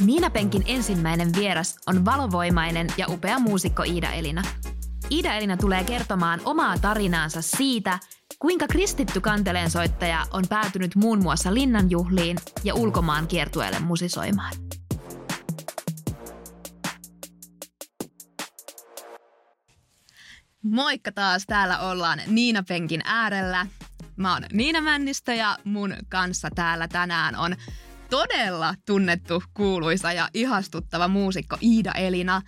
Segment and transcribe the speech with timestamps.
[0.00, 4.42] Niina Penkin ensimmäinen vieras on valovoimainen ja upea muusikko Iida Elina.
[5.10, 7.98] Iida Elina tulee kertomaan omaa tarinaansa siitä,
[8.38, 14.52] kuinka kristitty kanteleensoittaja on päätynyt muun muassa linnanjuhliin ja ulkomaan kiertueelle musisoimaan.
[20.62, 23.66] Moikka taas, täällä ollaan Niina Penkin äärellä.
[24.16, 27.56] Mä oon Niina Männistö ja mun kanssa täällä tänään on
[28.10, 32.42] todella tunnettu, kuuluisa ja ihastuttava muusikko Iida Elina.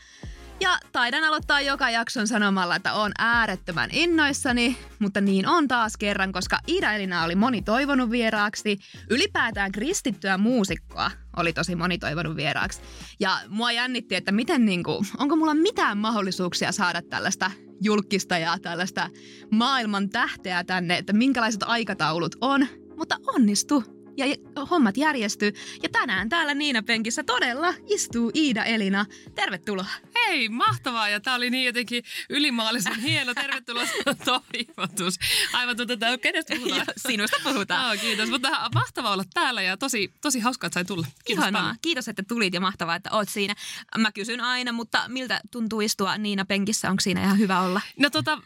[0.61, 6.33] Ja taidan aloittaa joka jakson sanomalla, että on äärettömän innoissani, mutta niin on taas kerran,
[6.33, 8.79] koska Iida Elina oli moni toivonut vieraaksi.
[9.11, 12.81] Ylipäätään kristittyä muusikkoa oli tosi moni toivonut vieraaksi.
[13.21, 17.51] Ja mua jännitti, että miten niinku, onko mulla mitään mahdollisuuksia saada tällaista
[17.81, 19.11] julkista ja tällaista
[19.51, 22.67] maailman tähteä tänne, että minkälaiset aikataulut on.
[22.97, 24.27] Mutta onnistu ja
[24.71, 25.53] hommat järjestyy.
[25.83, 29.07] Ja tänään täällä Niina Penkissä todella istuu Iida Elina.
[29.35, 29.87] Tervetuloa.
[30.15, 31.09] Hei, mahtavaa.
[31.09, 33.35] Ja tää oli niin jotenkin ylimaallisen hieno.
[33.35, 33.85] Tervetuloa
[34.25, 35.15] toivotus.
[35.53, 36.87] Aivan tuota, että kenestä puhutaan?
[36.97, 37.93] Sinusta puhutaan.
[37.93, 38.31] Oh, kiitos.
[38.31, 41.07] Mutta mahtavaa olla täällä ja tosi, tosi hauskaa, että sai tulla.
[41.25, 41.63] Kiitos Ihanaa.
[41.63, 41.77] Paljon.
[41.83, 43.55] Kiitos, että tulit ja mahtavaa, että oot siinä.
[43.99, 46.91] Mä kysyn aina, mutta miltä tuntuu istua Niina Penkissä?
[46.91, 47.81] Onko siinä ihan hyvä olla?
[47.99, 48.39] No tota,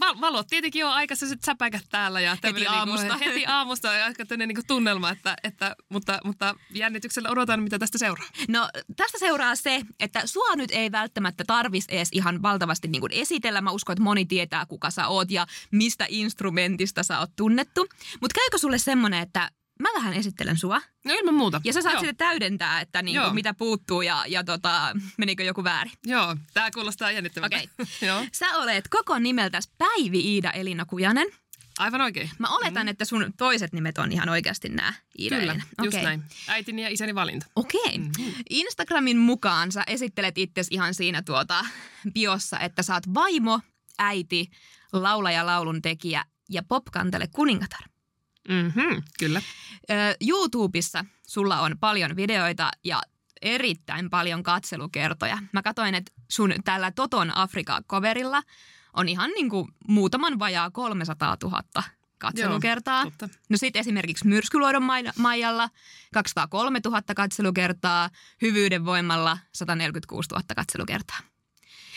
[0.00, 3.06] val- valot tietenkin on aika sellaiset säpäkät täällä ja heti niinku- aamusta.
[3.06, 7.98] Niinku, heti aamusta on aika niinku tunnelma, että, että, mutta, mutta jännityksellä odotan, mitä tästä
[7.98, 8.28] seuraa.
[8.48, 13.60] No tästä seuraa se, että sua nyt ei välttämättä tarvitsisi edes ihan valtavasti niin esitellä.
[13.60, 17.86] Mä uskon, että moni tietää, kuka sä oot ja mistä instrumentista sä oot tunnettu.
[18.20, 19.50] Mutta käykö sulle semmonen, että
[19.80, 20.80] mä vähän esittelen sua.
[21.04, 21.60] No ilman muuta.
[21.64, 22.00] Ja sä saat Joo.
[22.00, 25.92] sitten täydentää, että niinku, mitä puuttuu ja, ja tota, menikö joku väärin.
[26.06, 27.56] Joo, tää kuulostaa jännittävältä.
[27.56, 27.68] Okei.
[28.16, 28.28] Okay.
[28.32, 31.28] Sä olet koko nimeltäsi Päivi Iida Elina Kujanen.
[31.78, 32.30] Aivan oikein.
[32.38, 32.88] Mä oletan, mm.
[32.88, 35.64] että sun toiset nimet on ihan oikeasti nämä Iida Kyllä, Elina.
[35.82, 36.04] just okay.
[36.04, 36.22] näin.
[36.48, 37.46] Äitini ja isäni valinta.
[37.56, 37.80] Okei.
[37.84, 37.98] Okay.
[37.98, 38.42] Mm-hmm.
[38.50, 41.66] Instagramin mukaan sä esittelet itse ihan siinä tuota
[42.12, 43.60] biossa, että sä oot vaimo,
[43.98, 44.50] äiti,
[44.92, 47.82] laulaja, laulun tekijä ja popkantele kuningatar.
[48.48, 49.42] Mm-hmm, kyllä.
[50.28, 53.02] YouTubessa sulla on paljon videoita ja
[53.42, 55.38] erittäin paljon katselukertoja.
[55.52, 58.42] Mä katsoin, että sun tällä Toton Afrika-coverilla
[58.94, 61.62] on ihan niin kuin muutaman vajaa 300 000
[62.18, 63.02] katselukertaa.
[63.02, 63.28] Joo, totta.
[63.48, 64.82] no sitten esimerkiksi Myrskyluodon
[65.18, 65.68] Maijalla
[66.14, 68.10] 203 000 katselukertaa,
[68.42, 71.18] Hyvyyden voimalla 146 000 katselukertaa.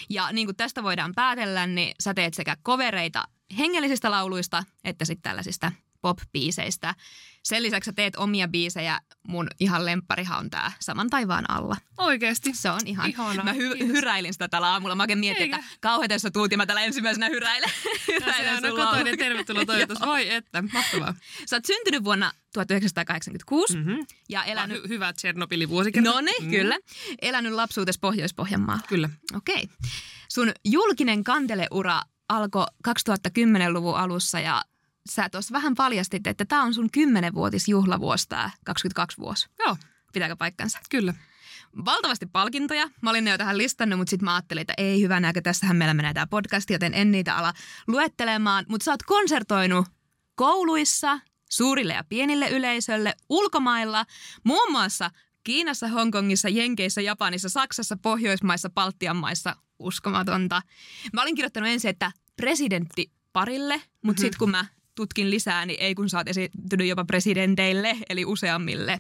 [0.10, 3.28] Ja niin kuin tästä voidaan päätellä, niin sä teet sekä kovereita
[3.58, 5.72] hengellisistä lauluista että sitten tällaisista
[6.02, 6.96] pop-biiseistä.
[7.44, 9.00] Sen lisäksi teet omia biisejä.
[9.28, 11.78] Mun ihan lempparihan on tää Saman taivaan alla.
[11.98, 12.54] Oikeesti?
[12.54, 13.10] Se on ihan.
[13.10, 13.44] Ihana.
[13.44, 14.96] Mä hy- hyräilin sitä tällä aamulla.
[14.96, 15.56] Mä oikein mietin, Eikä.
[15.56, 17.70] että kauhean sä tuut ja mä tällä ensimmäisenä hyräilen.
[18.08, 20.02] hyräilen no, no ja tervetuloa toivotus.
[20.06, 21.16] Voi että, mahtavaa.
[21.46, 24.06] Sä oot syntynyt vuonna 1986 mm-hmm.
[24.30, 24.84] ja elänyt...
[24.84, 26.10] Hy- hyvä Tsernobylin vuosikerta.
[26.10, 26.50] No niin, mm.
[26.50, 26.78] kyllä.
[27.22, 28.84] Elänyt lapsuutesi Pohjois-Pohjanmaalla.
[28.88, 29.10] Kyllä.
[29.36, 29.64] Okei.
[29.64, 29.90] Okay.
[30.30, 34.64] Sun julkinen kanteleura alkoi 2010-luvun alussa ja
[35.10, 39.48] sä tuossa vähän paljastit, että tämä on sun kymmenenvuotisjuhlavuosi tämä 22 vuosi.
[39.60, 39.78] Joo.
[40.14, 40.80] Pitääkö paikkansa?
[40.90, 41.14] Kyllä.
[41.86, 42.90] Valtavasti palkintoja.
[43.02, 45.78] Mä olin ne jo tähän listannut, mutta sitten mä ajattelin, että ei hyvä näkö, tässähän
[45.78, 47.54] meillä menee tämä podcast, joten en niitä ala
[47.88, 48.66] luettelemaan.
[48.68, 49.88] Mutta sä oot konsertoinut
[50.36, 54.06] kouluissa, suurille ja pienille yleisölle, ulkomailla,
[54.44, 55.12] muun muassa
[55.44, 59.56] Kiinassa, Hongkongissa, Jenkeissä, Japanissa, Saksassa, Pohjoismaissa, Baltian maissa.
[59.80, 60.62] Uskomatonta.
[61.14, 64.66] Mä olin kirjoittanut ensin, että presidentti parille, mutta sitten kun mä
[65.00, 69.00] tutkin lisää, niin ei kun sä oot esittynyt jopa presidenteille, eli useammille.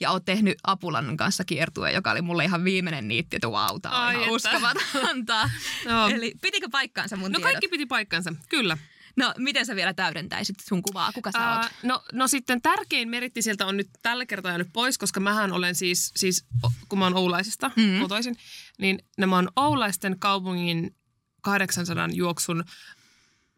[0.00, 3.92] Ja oot tehnyt Apulan kanssa kiertueen, joka oli mulle ihan viimeinen niitti, että wow, tää
[3.92, 5.50] on ihan uskomatonta.
[5.88, 6.08] no.
[6.08, 7.52] Eli pitikö paikkaansa mun No tiedot?
[7.52, 8.78] kaikki piti paikkansa, kyllä.
[9.16, 11.12] No, miten sä vielä täydentäisit sun kuvaa?
[11.12, 11.66] Kuka sä oot?
[11.82, 15.74] no, no sitten tärkein meritti sieltä on nyt tällä kertaa jäänyt pois, koska mähän olen
[15.74, 16.44] siis, siis
[16.88, 18.00] kun mä oon Oulaisista mm-hmm.
[18.00, 18.36] kotoisin,
[18.78, 20.96] niin nämä on Oulaisten kaupungin
[21.42, 22.64] 800 juoksun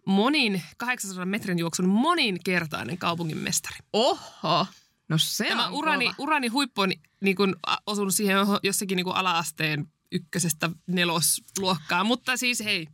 [0.07, 3.77] monin, 800 metrin juoksun moninkertainen kaupungin mestari.
[3.93, 4.67] Oho!
[5.09, 6.15] No se Tämä on urani, kova.
[6.19, 7.55] urani huippu on niin kuin,
[7.87, 12.87] osunut siihen jossakin niin kuin ala-asteen ykkösestä nelosluokkaa, mutta siis hei.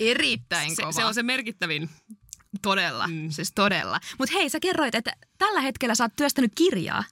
[0.00, 0.92] Erittäin se, kova.
[0.92, 1.90] Se on se merkittävin.
[2.62, 3.30] Todella, mm.
[3.30, 4.00] siis todella.
[4.18, 7.04] Mutta hei, sä kerroit, että tällä hetkellä sä oot työstänyt kirjaa.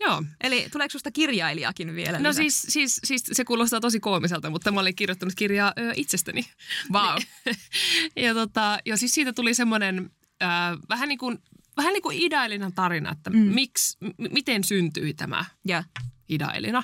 [0.00, 0.22] Joo.
[0.40, 2.18] Eli tuleeko susta kirjailijakin vielä?
[2.18, 6.46] No siis, siis, siis se kuulostaa tosi koomiselta, mutta mä olin kirjoittanut kirjaa ö, itsestäni.
[6.92, 7.22] Wow.
[8.26, 10.10] ja, tota, ja siis siitä tuli semmoinen
[10.42, 10.48] äh,
[10.88, 11.38] vähän niin kuin
[11.76, 12.40] vähän niin kuin Ida
[12.74, 13.38] tarina, että mm.
[13.38, 15.88] miksi, m- miten syntyi tämä yeah.
[16.28, 16.82] Ida Elina.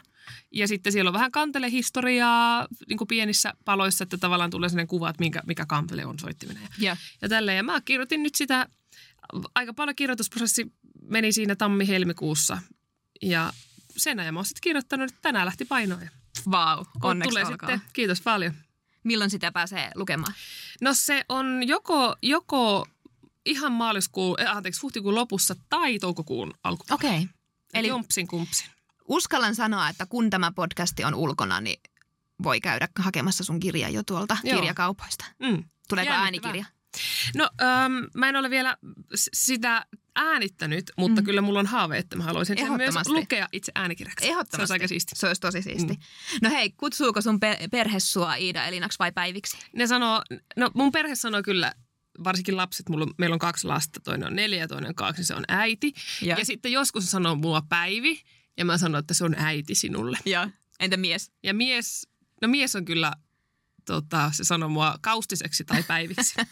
[0.51, 5.11] Ja sitten siellä on vähän kantelehistoriaa niin kuin pienissä paloissa, että tavallaan tulee sellainen kuva,
[5.11, 6.63] että minkä, mikä kantele on soittiminen.
[6.83, 6.99] Yeah.
[7.23, 7.57] Ja tälleen.
[7.57, 8.69] Ja mä kirjoitin nyt sitä,
[9.55, 10.73] aika paljon kirjoitusprosessi
[11.09, 12.59] meni siinä tammi-helmikuussa
[13.23, 13.53] ja
[13.97, 16.11] sen ajan mä oon sitten kirjoittanut, että tänään lähti painoja.
[16.51, 17.73] Vau, onneksi Tulee olkoon.
[17.73, 18.55] sitten, kiitos paljon.
[19.05, 20.35] Milloin sitä pääsee lukemaan?
[20.81, 22.87] No se on joko, joko
[23.47, 26.85] ihan maaliskuun, eh, anteeksi, huhtikuun lopussa tai toukokuun alku.
[26.91, 27.11] Okei.
[27.15, 27.29] Eli
[27.75, 28.71] Eli jompsin kumpsin.
[29.09, 31.81] uskallan sanoa, että kun tämä podcasti on ulkona, niin
[32.43, 34.57] voi käydä hakemassa sun kirjaa jo tuolta Joo.
[34.61, 35.25] kirjakaupoista.
[35.39, 35.65] Mm.
[35.89, 36.65] Tuleeko äänikirja?
[37.35, 38.77] No äm, mä en ole vielä
[39.35, 39.87] sitä
[40.17, 41.23] äänittänyt, mutta Mm.
[41.23, 41.27] mm.
[41.27, 44.27] kyllä mulla on haave, että mä haluaisin sen myös lukea itse äänikirjaksi.
[44.27, 44.57] Ehdottomasti.
[44.57, 45.13] Se olisi aika siisti.
[45.17, 45.93] Se olisi tosi siisti.
[45.93, 45.99] Mm.
[46.43, 49.57] No hei, kutsuuko sun pe- perhe sua Iida Elinaksi vai päiviksi?
[49.77, 50.23] Ne sanoo,
[50.57, 51.75] no mun perhe sanoo kyllä,
[52.25, 55.27] varsinkin lapset, mulla, meillä on kaksi lasta, toinen on neljä ja toinen on kaksi, niin
[55.27, 55.93] se on äiti.
[56.23, 58.21] Ja, Ja, sitten joskus sanoo mua Päivi,
[58.59, 60.19] ja mä sanon, että se on äiti sinulle.
[60.27, 60.51] ja.
[60.81, 61.33] Entä mies?
[61.43, 62.09] Ja mies,
[62.43, 63.13] no mies on kyllä,
[63.85, 66.35] tota, se sanoo mua kaustiseksi tai päiviksi.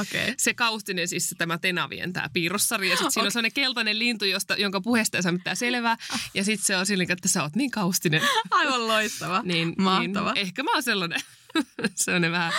[0.00, 0.34] Okay.
[0.38, 2.90] se kaustinen, siis se tämä Tenavien tämä piirrossari.
[2.90, 3.26] Ja sitten siinä Okei.
[3.28, 5.96] on sellainen keltainen lintu, josta, jonka puheesta ei saa mitään selvää.
[6.34, 8.22] Ja sitten se on silleen, että sä oot niin kaustinen.
[8.50, 9.42] Aivan loistava.
[9.44, 10.32] Niin, Mahtava.
[10.32, 11.20] Niin, ehkä mä oon sellainen,
[11.94, 12.52] sellainen vähän,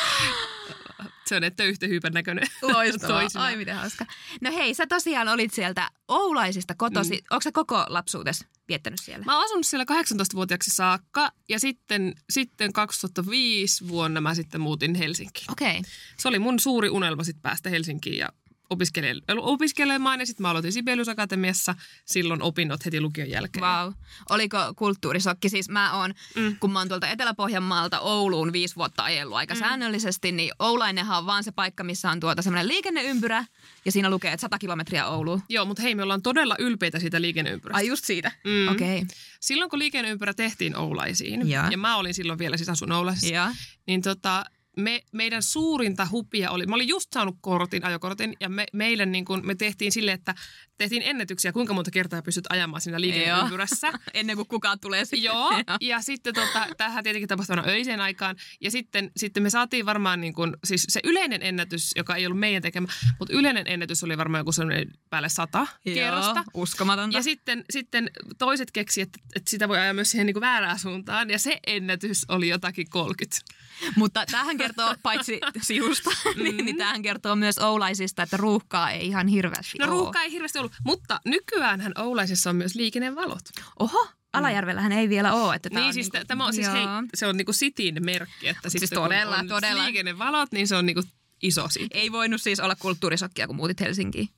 [1.27, 2.47] sellainen töyhtöhyypän näköinen.
[2.73, 3.27] Loistavaa.
[3.35, 4.05] Ai miten hauska.
[4.41, 7.15] No hei, sä tosiaan olit sieltä Oulaisista kotosi.
[7.15, 7.25] Mm.
[7.31, 9.25] Onko sä koko lapsuutes viettänyt siellä?
[9.25, 15.51] Mä oon asunut siellä 18-vuotiaaksi saakka ja sitten, sitten 2005 vuonna mä sitten muutin Helsinkiin.
[15.51, 15.79] Okei.
[15.79, 15.91] Okay.
[16.17, 18.29] Se oli mun suuri unelma sitten päästä Helsinkiin ja
[18.73, 21.75] opiskele- opiskelemaan ja sitten mä aloitin Sibelius Akatemiassa
[22.05, 23.61] silloin opinnot heti lukion jälkeen.
[23.61, 23.93] Vau.
[24.29, 25.49] Oliko kulttuurisokki?
[25.49, 26.55] Siis mä oon, mm.
[26.59, 29.59] Kun mä oon tuolta Etelä-Pohjanmaalta Ouluun viisi vuotta ajellut aika mm.
[29.59, 33.45] säännöllisesti, niin Oulainenhan on vaan se paikka, missä on tuota semmoinen liikenneympyrä
[33.85, 35.41] ja siinä lukee, että 100 kilometriä Ouluun.
[35.49, 37.77] Joo, mutta hei, me ollaan todella ylpeitä siitä liikenneympyrästä.
[37.77, 38.31] Ai just siitä?
[38.43, 38.67] Mm.
[38.67, 39.03] Okei.
[39.39, 41.67] Silloin kun liikenneympyrä tehtiin Oulaisiin, Ja.
[41.71, 43.51] ja, mä olin silloin vielä siis asun Oulaisissa, Ja.
[43.87, 44.45] niin tota,
[44.77, 49.25] me, meidän suurinta hupia oli, mä olin just saanut kortin, ajokortin, ja me, meille niin
[49.25, 50.35] kun, me tehtiin sille, että
[50.77, 53.93] tehtiin ennätyksiä, kuinka monta kertaa pystyt ajamaan siinä liikenneympyrässä.
[54.13, 55.23] Ennen kuin kukaan tulee sitten.
[55.23, 55.49] Joo,
[55.81, 58.35] ja sitten tota, tämähän tietenkin tapahtui öiseen aikaan.
[58.61, 62.39] Ja sitten, sitten me saatiin varmaan niin kuin, siis se yleinen ennätys, joka ei ollut
[62.39, 62.87] meidän tekemä,
[63.19, 66.43] mutta yleinen ennätys oli varmaan joku sellainen päälle sata kerrosta.
[66.53, 67.17] uskomatonta.
[67.17, 70.79] Ja sitten, sitten toiset keksi, että, että sitä voi ajaa myös siihen niin kuin väärään
[70.79, 71.29] suuntaan.
[71.29, 73.57] Ja se ennätys oli jotakin 30.
[73.95, 76.09] Mutta tähän kertoo paitsi sinusta,
[76.43, 79.91] niin, niin tähän kertoo myös Oulaisista, että ruuhkaa ei ihan hirveästi No oo.
[79.91, 83.43] ruuhka ei hirveästi ollut, mutta nykyäänhän Oulaisessa on myös liikennevalot.
[83.79, 85.55] Oho, Alajärvellähän ei vielä ole.
[85.55, 86.83] Että niin on siis niinku- tämä on siis hei,
[87.15, 89.83] se on niinku sitin merkki, että siis sitten todella, kun on todella.
[89.83, 91.03] liikennevalot, niin se on niinku
[91.43, 91.87] iso sit.
[91.91, 94.29] Ei voinut siis olla kulttuurisokkia, kun muutit Helsinkiin.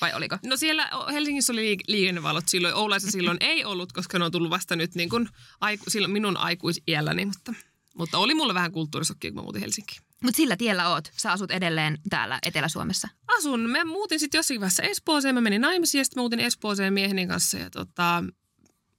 [0.00, 0.38] Vai oliko?
[0.46, 4.50] No siellä Helsingissä oli liik- liikennevalot silloin, Oulaissa silloin ei ollut, koska ne on tullut
[4.50, 5.28] vasta nyt niin kuin
[5.60, 7.52] aiku, silloin minun aikuisiälläni, mutta,
[7.94, 10.02] mutta oli mulla vähän kulttuurisokkia, kun mä muutin Helsinkiin.
[10.22, 11.12] Mutta sillä tiellä oot.
[11.16, 13.08] Sä asut edelleen täällä Etelä-Suomessa.
[13.38, 17.26] Asun, mä muutin sitten jossakin vaiheessa Espooseen, mä menin naimisiin ja sitten muutin Espooseen mieheni
[17.26, 17.58] kanssa.
[17.58, 18.24] Ja tota,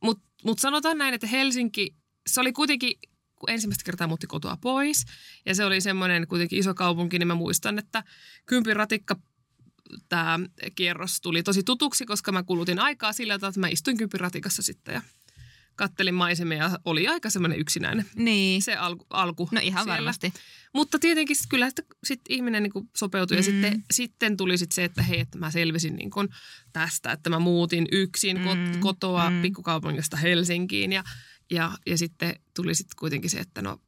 [0.04, 1.96] Mutta mut sanotaan näin, että Helsinki,
[2.28, 3.00] se oli kuitenkin,
[3.36, 5.06] kun ensimmäistä kertaa muutti kotoa pois
[5.46, 8.04] ja se oli semmoinen kuitenkin iso kaupunki, niin mä muistan, että
[8.46, 9.16] kympin ratikka
[10.10, 10.40] tämä
[10.76, 14.62] kierros tuli tosi tutuksi, koska mä kulutin aikaa sillä tavalla, että mä istuin kympin ratikassa
[14.62, 15.02] sitten ja
[15.76, 18.62] kattelin maisemia ja oli aika semmoinen yksinäinen Niin.
[18.62, 19.06] se alku.
[19.10, 19.94] alku No ihan siellä.
[19.98, 20.34] varmasti.
[20.74, 23.40] Mutta tietenkin kyllä sit, sit ihminen niin sopeutui mm.
[23.40, 26.30] ja sitten, sitten tuli sit se, että hei, että mä selvisin niin kuin
[26.74, 29.36] tästä, että mä muutin yksin Mm, kotoa mm.
[29.36, 29.42] mm.
[29.42, 31.04] pikkukaupungista Helsinkiin ja,
[31.52, 33.80] ja, ja sitten tuli sitten kuitenkin se, että no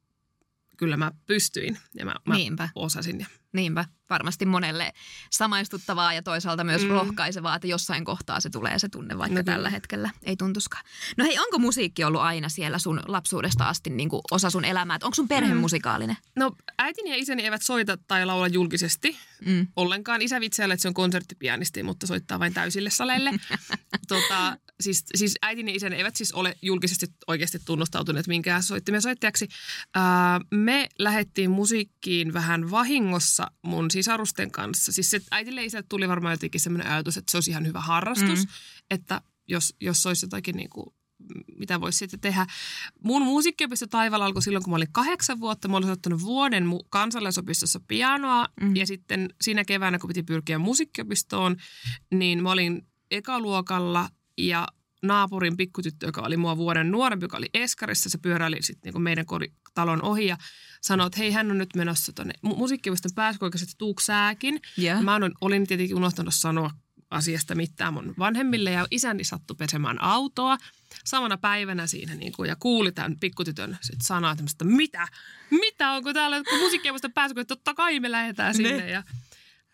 [0.78, 2.70] kyllä mä pystyin ja mä, mä Niinpä.
[2.76, 3.20] osasin.
[3.20, 3.86] Ja, Niinpä.
[4.10, 4.94] Varmasti monelle
[5.32, 6.90] samaistuttavaa ja toisaalta myös mm.
[6.90, 9.56] Rohkaisevaa, että jossain kohtaa se tulee se tunne, vaikka no, kyllä.
[9.56, 10.84] tällä hetkellä ei tuntuskaan.
[11.18, 14.98] No hei, onko musiikki ollut aina siellä sun lapsuudesta asti niin kuin osa sun elämää?
[15.04, 15.60] Onko sun perhe mm.
[15.60, 16.18] Musikaalinen?
[16.36, 19.68] no äitini ja isäni eivät soita tai laula julkisesti Mm.
[19.76, 20.22] ollenkaan.
[20.22, 23.32] Isä vitsailla, että se on konserttipianisti, mutta soittaa vain täysille saleille.
[24.08, 29.48] tota, siis, siis äitini ja isäni eivät siis ole julkisesti oikeasti tunnustautuneet minkään soittimien soittajaksi.
[29.96, 34.92] Ää, me lähdettiin musiikkiin vähän vahingossa mun sisarusten kanssa.
[34.92, 37.82] Siis se, äitille ja isälle tuli varmaan jotenkin sellainen ajatus, että se olisi ihan hyvä
[37.82, 38.52] harrastus, Mm.
[38.90, 40.86] että jos, jos olisi jotakin niin kuin,
[41.60, 42.46] mitä voisi sitten tehdä.
[43.04, 45.68] Mun musiikkiopisto Taivaalla alkoi silloin, kun mä olin kahdeksan vuotta.
[45.68, 48.76] Mä olin ottanut vuoden kansalaisopistossa pianoa Mm.
[48.76, 51.56] ja sitten siinä keväänä, kun piti pyrkiä musiikkiopistoon,
[52.14, 54.68] niin mä olin ekaluokalla ja
[55.02, 59.26] naapurin pikkutyttö, joka oli mua vuoden nuorempi, joka oli Eskarissa, se pyöräili sitten niin meidän
[59.74, 60.38] talon ohi ja
[60.82, 64.62] sanoi, että hei, hän on nyt menossa tuonne mu- musiikkiopiston pääsykoikeasti, että tuuk sääkin.
[64.80, 65.04] Yeah.
[65.04, 66.72] Mä olin, olin tietenkin unohtanut sanoa
[67.10, 70.58] asiasta mitään mun vanhemmille ja isäni sattui pesemään autoa
[71.06, 75.08] samana päivänä siinä niin kuin, ja kuuli tämän pikkutytön sit sanaa tämmöistä, mitä,
[75.50, 78.90] mitä onko täällä musiikkiopiston pääsykoe, totta kai me lähdetään sinne Ne.
[78.90, 79.04] ja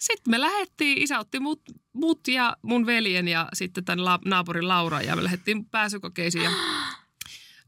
[0.01, 1.61] sitten me lähdettiin, isä otti mut,
[1.93, 6.43] mut ja mun veljen ja sitten tämän la, naapurin Laura ja me lähdettiin pääsykokeisiin.
[6.43, 6.51] Ja,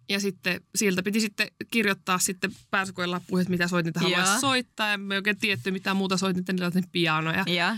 [0.09, 4.89] ja sitten sieltä piti sitten kirjoittaa sitten pääsykoeen lappuihin, että mitä soitinta haluaisi soittaa.
[4.89, 7.43] Ja me oikein tietty mitä muuta soitinta, niin pianoja.
[7.47, 7.77] Ja,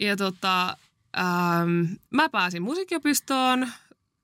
[0.00, 0.76] ja tota,
[1.18, 3.68] ähm, mä pääsin musiikkiopistoon,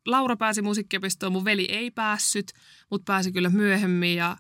[0.07, 2.53] Laura pääsi musiikkiopistoon, mun veli ei päässyt,
[2.91, 4.37] mutta pääsi kyllä myöhemmin ja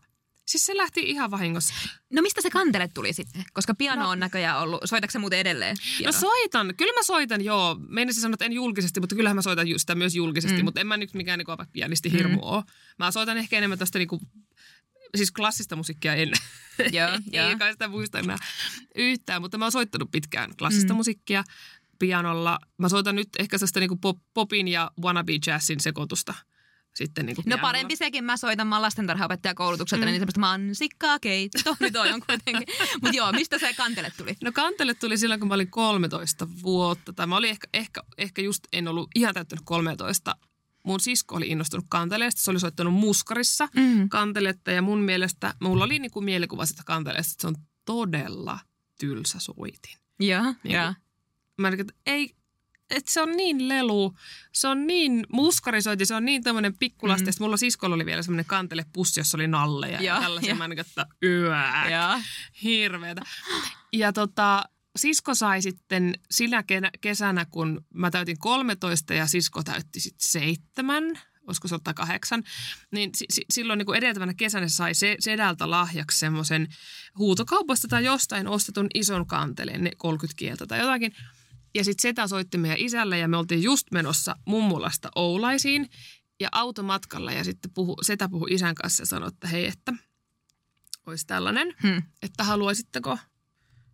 [0.46, 1.74] Siis se lähti ihan vahingossa.
[2.12, 3.44] No mistä se kantele tuli sitten?
[3.52, 4.10] Koska piano no.
[4.10, 4.80] on näköjään ollut.
[4.84, 5.76] Soitatko muuten edelleen?
[5.98, 6.12] Piano?
[6.12, 6.74] No soitan.
[6.76, 7.76] Kyllä mä soitan, joo.
[7.88, 10.58] Meinasin sanoa, että en julkisesti, mutta kyllähän mä soitan sitä myös julkisesti.
[10.58, 10.64] Mm.
[10.64, 12.42] Mutta en mä nyt mikään niinku pianisti hirmu mm.
[12.42, 12.64] ole.
[12.98, 14.20] Mä soitan ehkä enemmän tästä niinku,
[15.16, 16.32] siis klassista musiikkia en.
[16.92, 17.08] Joo,
[17.48, 18.38] Ei kai sitä muista enää
[18.94, 20.96] yhtään, mutta mä oon soittanut pitkään klassista mm.
[20.96, 21.44] musiikkia
[21.98, 22.58] pianolla.
[22.78, 26.34] Mä soitan nyt ehkä sellaista niinku pop, popin ja wannabe jazzin sekoitusta–
[26.94, 30.10] sitten niin kuin No parempi sekin, mä soitan, mä lastentarhaopettajakoulutukselta, mm.
[30.10, 32.74] niin semmoista mansikkaa keitto nyt on kuitenkin.
[33.02, 34.36] Mutta joo, mistä se kantele tuli?
[34.42, 38.42] No kantele tuli silloin, kun mä olin 13 vuotta, tai mä olin ehkä, ehkä, ehkä
[38.42, 40.36] just en ollut ihan täyttänyt 13.
[40.84, 44.08] Mun sisko oli innostunut kanteleesta, se oli soittanut muskarissa mm.
[44.08, 48.58] kanteletta ja mun mielestä, mulla oli niin kuin mielikuva sitä kanteleesta, että se on todella
[49.00, 49.96] tylsä soitin.
[50.20, 50.94] Joo, niin ja.
[51.58, 52.34] Mä olin, että ei,
[52.90, 54.14] että se on niin lelu,
[54.52, 57.30] se on niin muskarisointi, se on niin tämmöinen pikkulaste.
[57.30, 57.34] Mm.
[57.40, 60.54] Mulla siskolla oli vielä semmoinen kantelepussi, jossa oli nalleja ja, ja tällaisia.
[60.54, 62.20] Mä että yää, ja.
[62.62, 63.22] hirveetä.
[63.92, 64.64] Ja tota,
[64.96, 66.64] sisko sai sitten sinä
[67.00, 71.04] kesänä, kun mä täytin 13 ja sisko täytti sitten seitsemän,
[71.46, 72.44] olisiko se ottaa kahdeksan,
[72.90, 76.68] niin si- silloin niin kuin edeltävänä kesänä sai se sedältä lahjaksi semmoisen
[77.18, 81.12] huutokaupasta tai jostain ostetun ison kanteleen, ne 30 kieltä tai jotakin–
[81.74, 85.90] ja sitten Seta soitti meidän isälle ja me oltiin just menossa mummulasta Oulaisiin
[86.40, 89.92] ja automatkalla ja sitten puhu, Setä puhui isän kanssa ja sanoi, että hei, että
[91.06, 92.02] olisi tällainen, hmm.
[92.22, 93.18] että haluaisitteko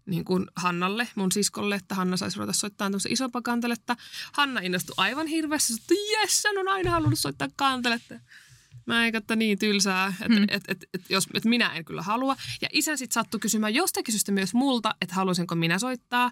[0.06, 3.96] niin kuin Hannalle, mun siskolle, että Hanna saisi ruveta soittaa tämmöisen isompaa kanteletta.
[4.32, 8.14] Hanna innostui aivan hirveästi, että jes, hän on aina halunnut soittaa kanteletta.
[8.86, 10.46] Mä en katso niin tylsää, että hmm.
[10.48, 12.36] et, et, et, jos, et minä en kyllä halua.
[12.62, 16.30] Ja isä sitten sattui kysymään jostakin syystä myös multa, että haluaisinko minä soittaa.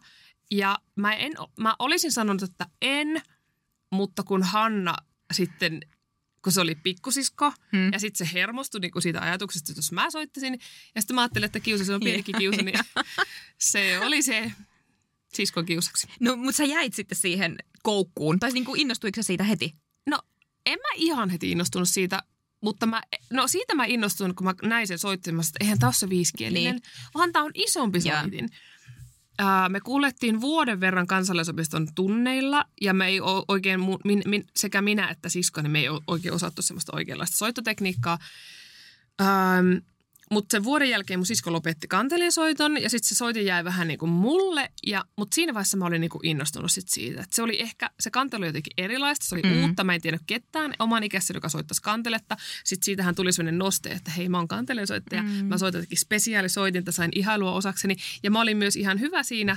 [0.51, 3.23] Ja mä, en, mä olisin sanonut, että en,
[3.93, 4.97] mutta kun Hanna
[5.33, 5.81] sitten,
[6.43, 7.93] kun se oli pikkusisko, hmm.
[7.93, 10.59] ja sitten se hermostui niin siitä ajatuksesta, että jos mä soittaisin,
[10.95, 12.79] ja sitten mä ajattelin, että kiusa, se on pienikin kiusa, niin
[13.59, 14.53] se oli se
[15.33, 16.07] siskon kiusaksi.
[16.21, 19.75] No, mutta sä jäit sitten siihen koukkuun, tai niin kuin innostuiko siitä heti?
[20.07, 20.19] No,
[20.67, 22.23] en mä ihan heti innostunut siitä,
[22.61, 23.03] mutta mä,
[23.33, 26.75] no siitä mä innostuin, kun mä näin sen soittimassa, että eihän tämä ole se viisikielinen,
[26.75, 26.83] niin.
[27.15, 28.49] vaan tämä on isompi soitin.
[28.53, 28.59] Ja
[29.69, 35.29] me kuulettiin vuoden verran kansalaisopiston tunneilla ja me ei oikein, min, min, sekä minä että
[35.29, 38.19] sisko, niin me ei oikein osattu semmoista oikeanlaista soittotekniikkaa.
[39.21, 39.77] Ähm,
[40.31, 41.87] mutta sen vuoden jälkeen mun sisko lopetti
[42.31, 44.71] soiton ja sitten se soitin jäi vähän niin kuin mulle.
[44.87, 47.23] Ja, mutta siinä vaiheessa mä olin niin kuin innostunut sit siitä.
[47.23, 49.63] Et se oli ehkä, se kantelu oli jotenkin erilaista, se oli mm.
[49.63, 49.85] uutta.
[49.85, 52.37] Mä en tiennyt ketään oman ikässä, joka soittaisi kanteletta.
[52.65, 55.23] Sitten siitähän tuli sellainen noste, että hei mä oon kantelesoittaja.
[55.23, 55.29] Mm.
[55.29, 57.97] Mä soitan jotenkin spesiaalisoitinta, sain ihailua osakseni.
[58.23, 59.57] Ja mä olin myös ihan hyvä siinä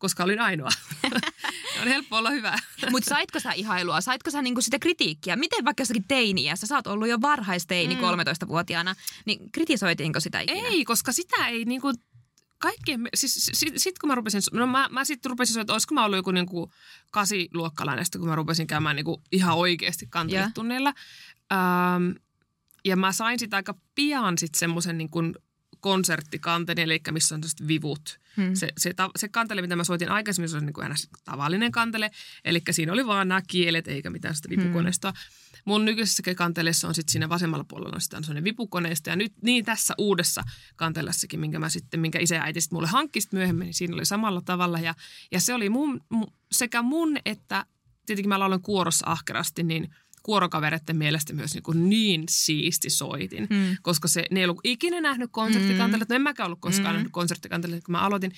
[0.00, 0.70] koska olin ainoa.
[1.82, 2.58] on helppo olla hyvä.
[2.90, 4.00] Mutta saitko sä ihailua?
[4.00, 5.36] Saitko sä niinku sitä kritiikkiä?
[5.36, 8.00] Miten vaikka jossakin teiniässä, sä oot ollut jo varhaisteini mm.
[8.00, 10.68] 13-vuotiaana, niin kritisoitiinko sitä ikinä?
[10.68, 11.92] Ei, koska sitä ei niinku
[12.58, 16.04] kaikkien, siis sit, sit kun mä rupesin, no mä, mä sitten rupesin että olisiko mä
[16.04, 16.72] ollut joku niinku
[17.10, 20.92] kasiluokkalainen, kun mä rupesin käymään niinku ihan oikeasti kanteletunneilla.
[21.52, 22.10] Ähm,
[22.84, 25.22] ja mä sain sitä aika pian sitten semmoisen niinku
[25.80, 28.20] konserttikanteli, eli missä on vivut.
[28.36, 28.54] Hmm.
[28.54, 30.94] Se, se, se kantele, mitä mä soitin aikaisemmin, se oli niin kuin
[31.24, 32.10] tavallinen kantele,
[32.44, 35.10] eli siinä oli vaan nämä kielet eikä mitään sitä vipukoneistoa.
[35.10, 35.62] Hmm.
[35.64, 39.10] Mun nykyisessä kanteleessa on sitten siinä vasemmalla puolella on sitten sellainen vipukoneisto.
[39.10, 40.42] Ja nyt niin tässä uudessa
[40.76, 44.04] kantelessakin, minkä, mä sitten, minkä isä ja äiti sitten mulle hankkisi myöhemmin, niin siinä oli
[44.04, 44.78] samalla tavalla.
[44.78, 44.94] Ja,
[45.32, 46.00] ja se oli mun,
[46.52, 47.66] sekä mun että,
[48.06, 49.88] tietenkin mä laulan kuorossa ahkerasti, niin–
[50.22, 53.76] kuorokavereiden mielestä myös niin, kuin niin siisti soitin, mm.
[53.82, 56.12] koska se, ne ei ollut ikinä nähnyt konserttikantelet, mm.
[56.12, 56.96] no en mäkään ollut koskaan mm.
[56.96, 57.12] nähnyt
[57.84, 58.32] kun mä aloitin.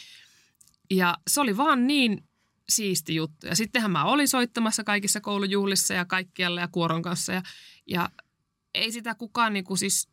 [0.90, 2.24] Ja se oli vaan niin
[2.68, 3.46] siisti juttu.
[3.46, 7.42] Ja sittenhän mä olin soittamassa kaikissa koulujuhlissa ja kaikkialla ja kuoron kanssa ja,
[7.86, 8.10] ja
[8.74, 10.08] ei sitä kukaan niin kuin siis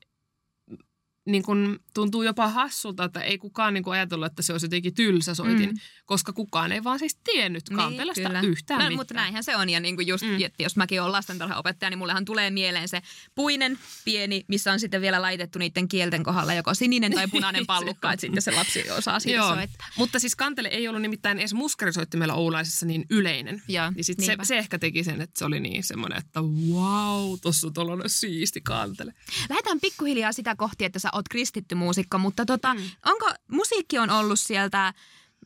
[1.32, 4.96] niin kuin, tuntuu jopa hassulta, että ei kukaan niin kuin ajatellut, että se olisi jotenkin
[4.96, 5.78] tylsä soitin, mm.
[6.06, 8.96] koska kukaan ei vaan siis tiennyt kantelasta niin, yhtään no, mitään.
[8.96, 10.42] Mutta näinhän se on ja niin kuin just, mm.
[10.42, 13.02] että jos mäkin olen lastentarhaopettaja, niin mullehan tulee mieleen se
[13.36, 18.14] puinen pieni, missä on sitten vielä laitettu niiden kielten kohdalla joko sininen tai punainen pallukka,
[18.14, 19.56] että sitten se lapsi osaa siitä Joo.
[19.56, 19.88] soittaa.
[19.98, 23.62] Mutta siis kantele ei ollut nimittäin edes muskarisoittimella Oulaisessa niin yleinen.
[23.68, 27.40] Ja, niin sit se, se, ehkä teki sen, että se oli niin semmoinen, että wow,
[27.42, 29.14] tuossa on siisti kantele.
[29.50, 32.82] Lähdetään pikkuhiljaa sitä kohti, että sä oot kristitty muusikko, mutta tota, mm.
[33.06, 34.94] onko musiikki on ollut sieltä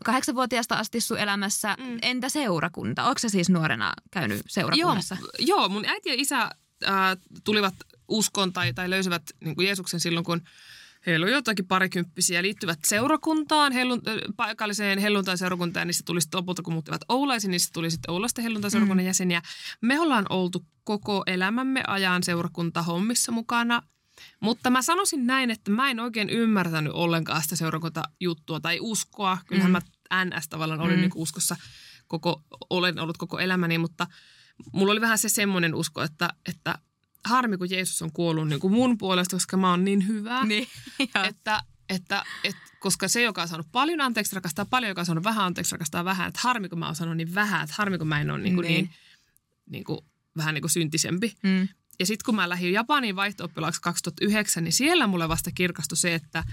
[0.06, 1.76] kahdeksanvuotiaasta asti sun elämässä.
[1.80, 1.98] Mm.
[2.02, 3.04] Entä seurakunta?
[3.04, 5.18] Onko sä siis nuorena käynyt seurakunnassa?
[5.40, 6.52] Joo, joo mun äiti ja isä äh,
[7.44, 7.74] tulivat
[8.08, 10.42] uskon tai, tai löysivät niin kuin Jeesuksen silloin, kun
[11.06, 14.02] heillä on jotakin parikymppisiä liittyvät seurakuntaan, hellun,
[14.36, 19.08] paikalliseen helluntai-seurakuntaan, niistä tuli sitten lopulta, kun muuttivat Oulaisiin, niistä tuli sitten Oulaisten helluntai-seurakunnan mm.
[19.08, 19.42] jäseniä.
[19.82, 23.82] Me ollaan oltu koko elämämme ajan seurakuntahommissa mukana,
[24.44, 29.38] mutta mä sanoisin näin, että mä en oikein ymmärtänyt ollenkaan sitä seurakuntajuttua tai uskoa.
[29.48, 29.78] Kyllähän mm.
[30.12, 31.02] mä NS tavallaan olin mm.
[31.02, 31.56] niin uskossa
[32.08, 34.08] koko, olen ollut koko elämäni, mutta
[34.74, 36.78] mulla oli vähän se semmoinen usko, että, että
[37.26, 40.68] harmi, kun Jeesus on kuollut niin kuin mun puolesta, koska mä oon niin hyvä, niin,
[41.00, 45.24] että, että, että, koska se, joka on saanut paljon anteeksi rakastaa paljon, joka on saanut
[45.24, 48.08] vähän anteeksi rakastaa vähän, että harmi, kun mä oon sanonut niin vähän, että harmi, kun
[48.08, 48.86] mä en ole niin, kuin niin.
[48.86, 48.96] niin,
[49.70, 50.00] niin kuin,
[50.38, 51.34] vähän niin kuin syntisempi.
[51.44, 51.68] Mm.
[52.00, 53.50] Ja sitten kun mä lähdin Japaniin vaihto
[53.82, 56.44] 2009, niin siellä mulle vasta kirkastui se, että,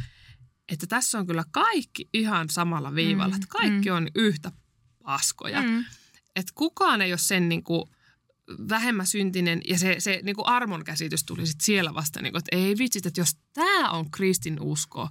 [0.73, 3.35] että tässä on kyllä kaikki ihan samalla viivalla.
[3.35, 3.43] Mm.
[3.43, 3.97] Että kaikki mm.
[3.97, 4.53] on yhtä
[5.05, 5.63] paskoja.
[5.63, 5.85] Mm.
[6.37, 7.85] Että kukaan ei ole sen niin kuin–
[8.69, 12.39] vähemmän syntinen ja se, se niin kuin armon käsitys tuli sitten siellä vasta, niin kuin,
[12.39, 15.09] että ei vitsit, että jos tämä on kristin usko,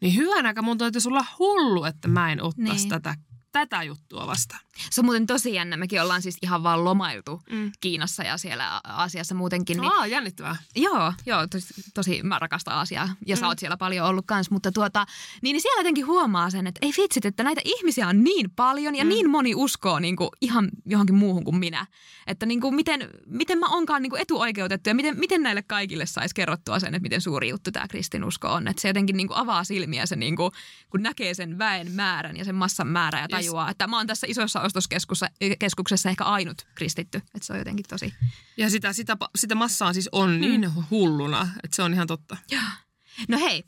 [0.00, 2.88] niin hyvän aika mun täytyisi olla hullu, että mä en ottaisi niin.
[2.88, 3.14] tätä
[3.60, 4.60] tätä juttua vastaan.
[4.90, 5.76] Se on muuten tosi jännä.
[5.76, 7.72] Mekin ollaan siis ihan vaan lomailtu mm.
[7.80, 9.80] Kiinassa ja siellä Aasiassa muutenkin.
[9.80, 9.92] Niin...
[9.92, 10.56] Aa, jännittävää.
[10.76, 13.40] Joo, joo tosi, tosi mä rakastan Aasiaa ja mm.
[13.40, 14.54] sä oot siellä paljon ollut kanssa.
[14.54, 15.06] Mutta tuota,
[15.42, 18.94] niin, niin siellä jotenkin huomaa sen, että ei vitsit, että näitä ihmisiä on niin paljon
[18.94, 19.08] ja mm.
[19.08, 21.86] niin moni uskoo niin kuin ihan johonkin muuhun kuin minä.
[22.26, 26.06] Että niin kuin miten, miten mä onkaan niin kuin etuoikeutettu ja miten, miten näille kaikille
[26.06, 28.68] saisi kerrottua sen, että miten suuri juttu tämä kristinusko on.
[28.68, 30.52] Että se jotenkin niin kuin avaa silmiä se, niin kuin,
[30.90, 34.26] kun näkee sen väen määrän ja sen massan määrän ja tajuaa, että mä oon tässä
[34.30, 37.18] isossa ostoskeskuksessa ehkä ainut kristitty.
[37.18, 38.14] Että se on jotenkin tosi...
[38.56, 40.40] Ja sitä, sitä, sitä massaa siis on hmm.
[40.40, 42.36] niin hulluna, että se on ihan totta.
[42.50, 42.62] Joo.
[43.28, 43.64] No hei,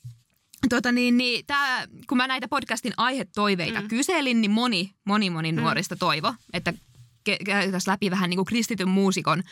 [0.68, 3.88] Tuota niin, niin tää, kun mä näitä podcastin aihetoiveita mm.
[3.88, 5.60] kyselin, niin moni, moni, moni mm.
[5.60, 6.74] nuorista toivo, että
[7.44, 9.42] käytäisiin läpi vähän niin kuin kristityn muusikon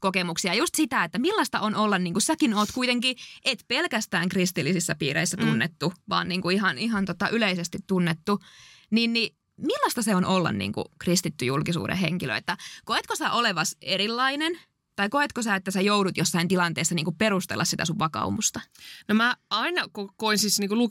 [0.00, 0.54] kokemuksia.
[0.54, 5.36] Just sitä, että millaista on olla, niin kuin säkin oot kuitenkin, et pelkästään kristillisissä piireissä
[5.36, 5.46] mm.
[5.46, 5.96] tunnettu, mm.
[6.08, 8.40] vaan niin kuin ihan, ihan tota yleisesti tunnettu.
[8.90, 12.36] Niin, niin millaista se on olla niin kuin kristitty julkisuuden henkilö?
[12.36, 14.58] Että koetko sä olevas erilainen
[14.96, 18.60] tai koetko sä, että sä joudut jossain tilanteessa niin kuin perustella sitä sun vakaumusta?
[19.08, 19.82] No mä aina
[20.16, 20.90] koin siis, niin kuin,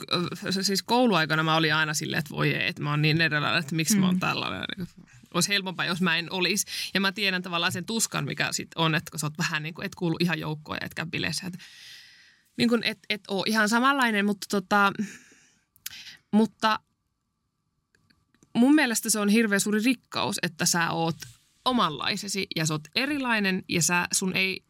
[0.61, 3.75] siis kouluaikana mä olin aina silleen, että voi ei, että mä oon niin erilainen, että
[3.75, 3.99] miksi mm.
[3.99, 4.19] mä oon mm.
[4.19, 4.65] tällainen.
[4.77, 4.87] Niin
[5.33, 6.65] olisi helpompaa, jos mä en olisi.
[6.93, 9.73] Ja mä tiedän tavallaan sen tuskan, mikä sit on, että kun sä oot vähän niin
[9.73, 11.47] kuin, et kuulu ihan joukkoon ja etkä bileissä.
[11.47, 11.59] Että,
[12.57, 14.93] niin kuin, et, et ole ihan samanlainen, mutta tota,
[16.31, 16.79] mutta
[18.55, 21.17] mun mielestä se on hirveän suuri rikkaus, että sä oot
[21.65, 24.63] omanlaisesi ja sä oot erilainen ja sä, sun ei...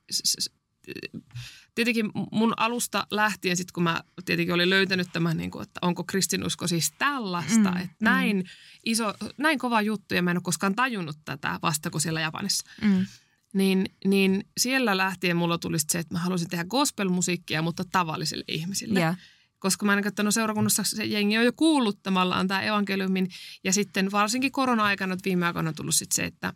[1.75, 6.03] Tietenkin mun alusta lähtien, sit kun mä tietenkin olin löytänyt tämän, niin kuin, että onko
[6.03, 8.05] kristinusko siis tällaista, mm, että mm.
[8.05, 8.43] näin
[8.85, 12.69] iso, näin kova juttu ja mä en ole koskaan tajunnut tätä vasta kuin siellä Japanissa.
[12.81, 13.05] Mm.
[13.53, 18.99] Niin, niin siellä lähtien mulla tuli se, että mä halusin tehdä gospelmusiikkia, mutta tavallisille ihmisille.
[18.99, 19.17] Yeah
[19.59, 23.29] koska mä en että no seurakunnassa se jengi on jo kuullut tavallaan tämä evankeliumin.
[23.63, 26.53] Ja sitten varsinkin korona-aikana viime aikoina on tullut sitten se, että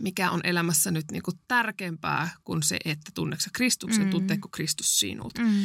[0.00, 4.10] mikä on elämässä nyt niin kuin tärkeämpää kuin se, että tunneeko Kristuksen, mm.
[4.10, 5.38] tunteeko Kristus sinut.
[5.38, 5.62] Mm.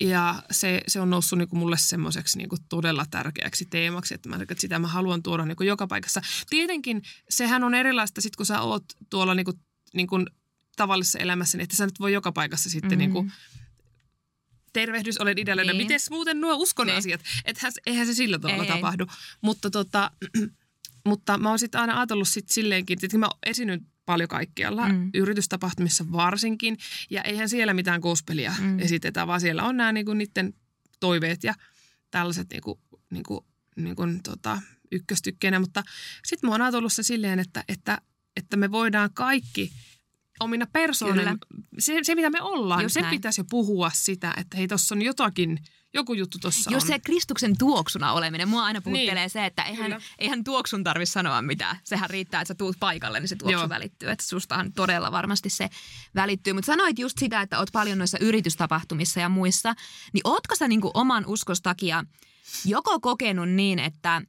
[0.00, 4.28] Ja se, se on noussut niin kuin mulle semmoiseksi niin kuin todella tärkeäksi teemaksi, että,
[4.28, 6.20] mä, että sitä mä haluan tuoda niin kuin joka paikassa.
[6.50, 9.60] Tietenkin sehän on erilaista sitten, kun sä oot tuolla niin kuin,
[9.94, 10.26] niin kuin
[10.76, 12.98] tavallisessa elämässä, niin että sä nyt voi joka paikassa sitten mm.
[12.98, 13.32] niin kuin
[14.72, 15.78] tervehdys, olen ideallinen.
[15.78, 15.86] Niin.
[15.86, 16.96] Miten muuten nuo uskon niin.
[16.98, 17.20] asiat?
[17.44, 19.04] Ethän, eihän se sillä tavalla ei, tapahdu.
[19.04, 19.16] Ei.
[19.40, 20.10] Mutta, tota,
[21.08, 25.10] mutta mä oon sitten aina ajatellut sit silleenkin, että mä esityn paljon kaikkialla, mm.
[25.14, 26.76] yritystapahtumissa varsinkin.
[27.10, 28.78] Ja eihän siellä mitään gospelia mm.
[28.78, 30.54] esitetä, vaan siellä on nämä niinku niiden
[31.00, 31.54] toiveet ja
[32.10, 35.60] tällaiset niinku, niinku, niinku, tota, ykköstykkeinä.
[35.60, 35.82] Mutta
[36.24, 37.98] sitten mä oon ajatellut se silleen, että, että,
[38.36, 39.70] että me voidaan kaikki–
[40.40, 41.36] omina persoonina.
[41.78, 43.16] Se, se, mitä me ollaan, Just sen näin.
[43.16, 45.58] pitäisi jo puhua sitä, että hei, tuossa on jotakin,
[45.94, 46.86] joku juttu tuossa Jos on.
[46.86, 49.30] se Kristuksen tuoksuna oleminen, mua aina puhuttelee niin.
[49.30, 51.78] se, että eihän, eihän tuoksun tarvitse sanoa mitään.
[51.84, 53.68] Sehän riittää, että sä tuut paikalle, niin se tuoksu Joo.
[53.68, 54.10] välittyy.
[54.10, 55.68] Että sustahan todella varmasti se
[56.14, 56.52] välittyy.
[56.52, 59.74] Mutta sanoit just sitä, että oot paljon noissa yritystapahtumissa ja muissa.
[60.12, 62.04] Niin ootko sä niinku oman uskostakia
[62.64, 64.22] joko kokenut niin, että–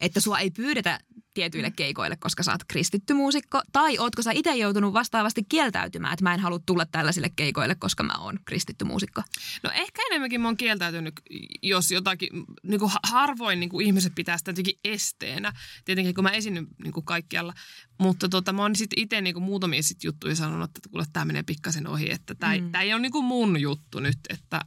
[0.00, 1.00] että sua ei pyydetä
[1.36, 6.22] tietyille keikoille, koska sä oot kristitty muusikko, tai ootko sä itse joutunut vastaavasti kieltäytymään, että
[6.22, 9.22] mä en halua tulla tällaisille keikoille, koska mä oon kristitty muusikko?
[9.62, 11.20] No ehkä enemmänkin mä oon kieltäytynyt,
[11.62, 12.30] jos jotakin,
[12.62, 15.52] niin kuin harvoin niin kuin ihmiset pitää sitä jotenkin esteenä,
[15.84, 17.54] tietenkin kun mä esinnyn niin kuin kaikkialla,
[17.98, 21.42] mutta tota, mä oon sitten itse niin muutamia sit juttuja sanonut, että kuule tämä menee
[21.42, 22.74] pikkasen ohi, että tämä mm.
[22.74, 24.60] ei ole niin kuin mun juttu nyt, että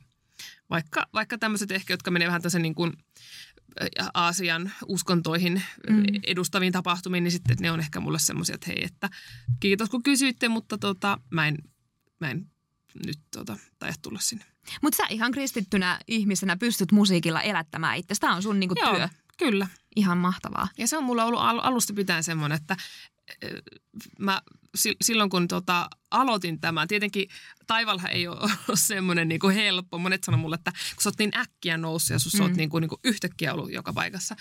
[0.70, 2.94] vaikka, vaikka tämmöiset ehkä, jotka menee vähän tässä niin kuin
[4.14, 6.04] Aasian uskontoihin mm.
[6.24, 9.10] edustaviin tapahtumiin, niin sitten ne on ehkä mulle semmoisia, että hei, että
[9.60, 11.58] kiitos kun kysyitte, mutta tota, mä, en,
[12.20, 12.46] mä en
[13.06, 14.46] nyt tota, tai tulla sinne.
[14.82, 18.16] Mutta sä ihan kristittynä ihmisenä pystyt musiikilla elättämään itse.
[18.20, 19.10] Tämä on sun niinku Joo, työ.
[19.38, 19.68] kyllä.
[19.96, 20.68] Ihan mahtavaa.
[20.78, 22.76] Ja se on mulla ollut alusta pitäen semmoinen, että
[24.20, 24.42] mä
[25.02, 27.30] silloin kun tota, aloitin tämän, tietenkin
[27.68, 29.98] taivalha ei ole semmoinen niin kuin helppo.
[29.98, 32.42] Monet sanoo mulle, että kun sä oot niin äkkiä noussut ja sus mm.
[32.42, 34.36] oot niin kuin, niin kuin yhtäkkiä ollut joka paikassa.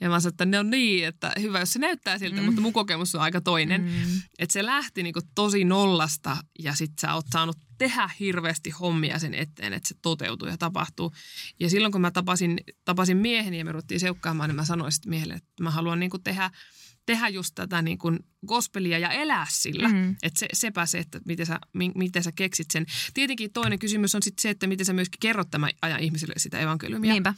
[0.00, 2.44] Ja mä sanoin, että ne on niin, että hyvä, jos se näyttää siltä, mm.
[2.44, 3.82] mutta mun kokemus on aika toinen.
[3.82, 4.22] Mm.
[4.38, 9.18] Että se lähti niin kuin tosi nollasta ja sit sä oot saanut tehdä hirveästi hommia
[9.18, 11.12] sen eteen, että se toteutuu ja tapahtuu.
[11.60, 15.10] Ja silloin kun mä tapasin, tapasin mieheni ja me ruvettiin seukkaamaan, niin mä sanoin sitten
[15.10, 16.50] miehelle, että mä haluan niin kuin tehdä–
[17.06, 19.88] tehdä just tätä niin kuin gospelia ja elää sillä.
[19.88, 20.16] Mm.
[20.22, 21.58] Että se, sepä se, että miten sä,
[21.94, 22.86] miten sä keksit sen.
[23.14, 26.58] Tietenkin toinen kysymys on sitten se, että miten sä myöskin kerrot tämän ajan ihmisille sitä
[26.58, 27.12] evankeliumia.
[27.12, 27.34] Niinpä.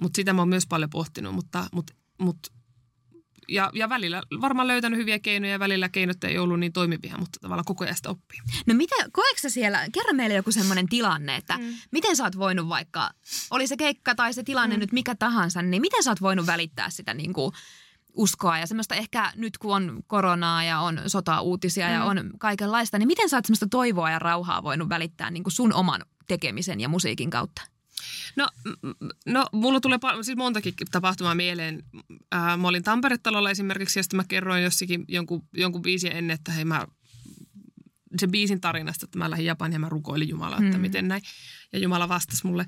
[0.00, 2.50] Mutta sitä mä oon myös paljon pohtinut, mutta, mutta, mutta
[3.48, 7.38] ja, ja välillä varmaan löytänyt hyviä keinoja ja välillä keinot ei ollut niin toimivia, mutta
[7.40, 8.38] tavallaan koko ajan sitä oppii.
[8.66, 11.74] No miten, koetko sä siellä, kerro meille joku semmoinen tilanne, että mm.
[11.90, 13.10] miten sä oot voinut vaikka,
[13.50, 14.80] oli se keikka tai se tilanne mm.
[14.80, 17.52] nyt mikä tahansa, niin miten sä oot voinut välittää sitä niin kuin
[18.18, 21.92] uskoa ja semmoista ehkä nyt kun on koronaa ja on sota-uutisia mm.
[21.92, 25.52] ja on kaikenlaista, niin miten sä oot semmoista toivoa ja rauhaa voinut välittää niin kuin
[25.52, 27.62] sun oman tekemisen ja musiikin kautta?
[28.36, 28.48] No,
[29.26, 31.82] no mulla tulee siis montakin tapahtumaa mieleen.
[32.32, 36.52] Ää, mä olin Tampere-talolla esimerkiksi ja sitten mä kerroin jossakin jonkun, jonkun biisin ennen, että
[36.52, 36.86] hei mä
[38.18, 40.80] se biisin tarinasta, että mä lähdin Japaniin ja mä rukoilin Jumalaa, että mm.
[40.80, 41.22] miten näin.
[41.72, 42.66] Ja Jumala vastasi mulle.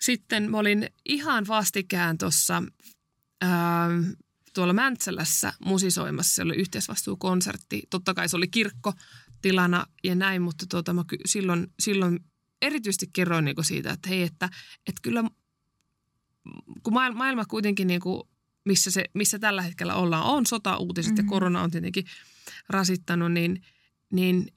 [0.00, 2.62] Sitten mä olin ihan vastikään tuossa
[4.56, 6.34] tuolla Mäntsälässä musisoimassa.
[6.34, 7.82] Se oli yhteisvastuukonsertti.
[7.90, 8.92] Totta kai se oli kirkko
[9.42, 12.20] tilana ja näin, mutta tuota, mä silloin, silloin
[12.62, 14.48] erityisesti kerroin niin siitä, että hei, että,
[14.86, 15.24] että kyllä
[16.82, 18.22] kun maailma, maailma kuitenkin niin kuin,
[18.64, 21.26] missä, se, missä tällä hetkellä ollaan, on sota-uutiset mm-hmm.
[21.26, 22.04] ja korona on tietenkin
[22.68, 23.62] rasittanut, niin,
[24.12, 24.54] niin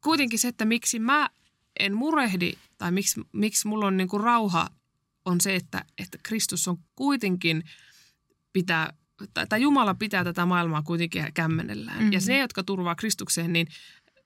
[0.00, 1.30] kuitenkin se, että miksi mä
[1.80, 4.70] en murehdi tai miksi, miksi mulla on niin kuin rauha,
[5.24, 7.62] on se, että, että Kristus on kuitenkin–
[8.52, 8.92] pitää,
[9.48, 11.98] tai Jumala pitää tätä maailmaa kuitenkin kämmenellään.
[11.98, 12.12] Mm-hmm.
[12.12, 13.66] Ja se, jotka turvaa Kristukseen, niin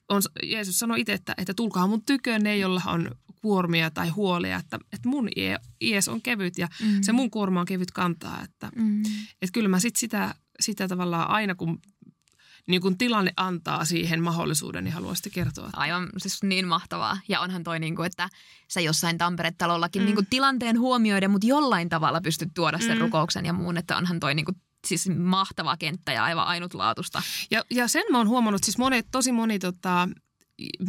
[0.08, 3.11] on, Jeesus sanoi itse, että, että tulkaa mun tyköön ne, joilla on
[3.42, 5.28] kuormia tai huolia, että, että mun
[5.80, 7.02] ies on kevyt ja mm-hmm.
[7.02, 8.42] se mun kuorma on kevyt kantaa.
[8.44, 9.02] Että, mm-hmm.
[9.42, 11.78] että kyllä mä sit sitä, sitä tavallaan aina, kun
[12.68, 15.70] niin kun tilanne antaa siihen mahdollisuuden, niin haluan sitten kertoa.
[15.72, 17.18] Aivan siis niin mahtavaa.
[17.29, 18.29] Ja onhan toi, niin kuin, että
[18.68, 20.07] sä jossain Tampere-talollakin mm.
[20.07, 23.03] niin kuin tilanteen huomioiden, mutta jollain tavalla pystyt tuoda sen mm.
[23.03, 27.22] rukouksen ja muun, että onhan toi niin kuin siis mahtava kenttä ja aivan ainutlaatusta.
[27.51, 30.09] Ja, ja sen mä oon huomannut, siis monet, tosi moni tota,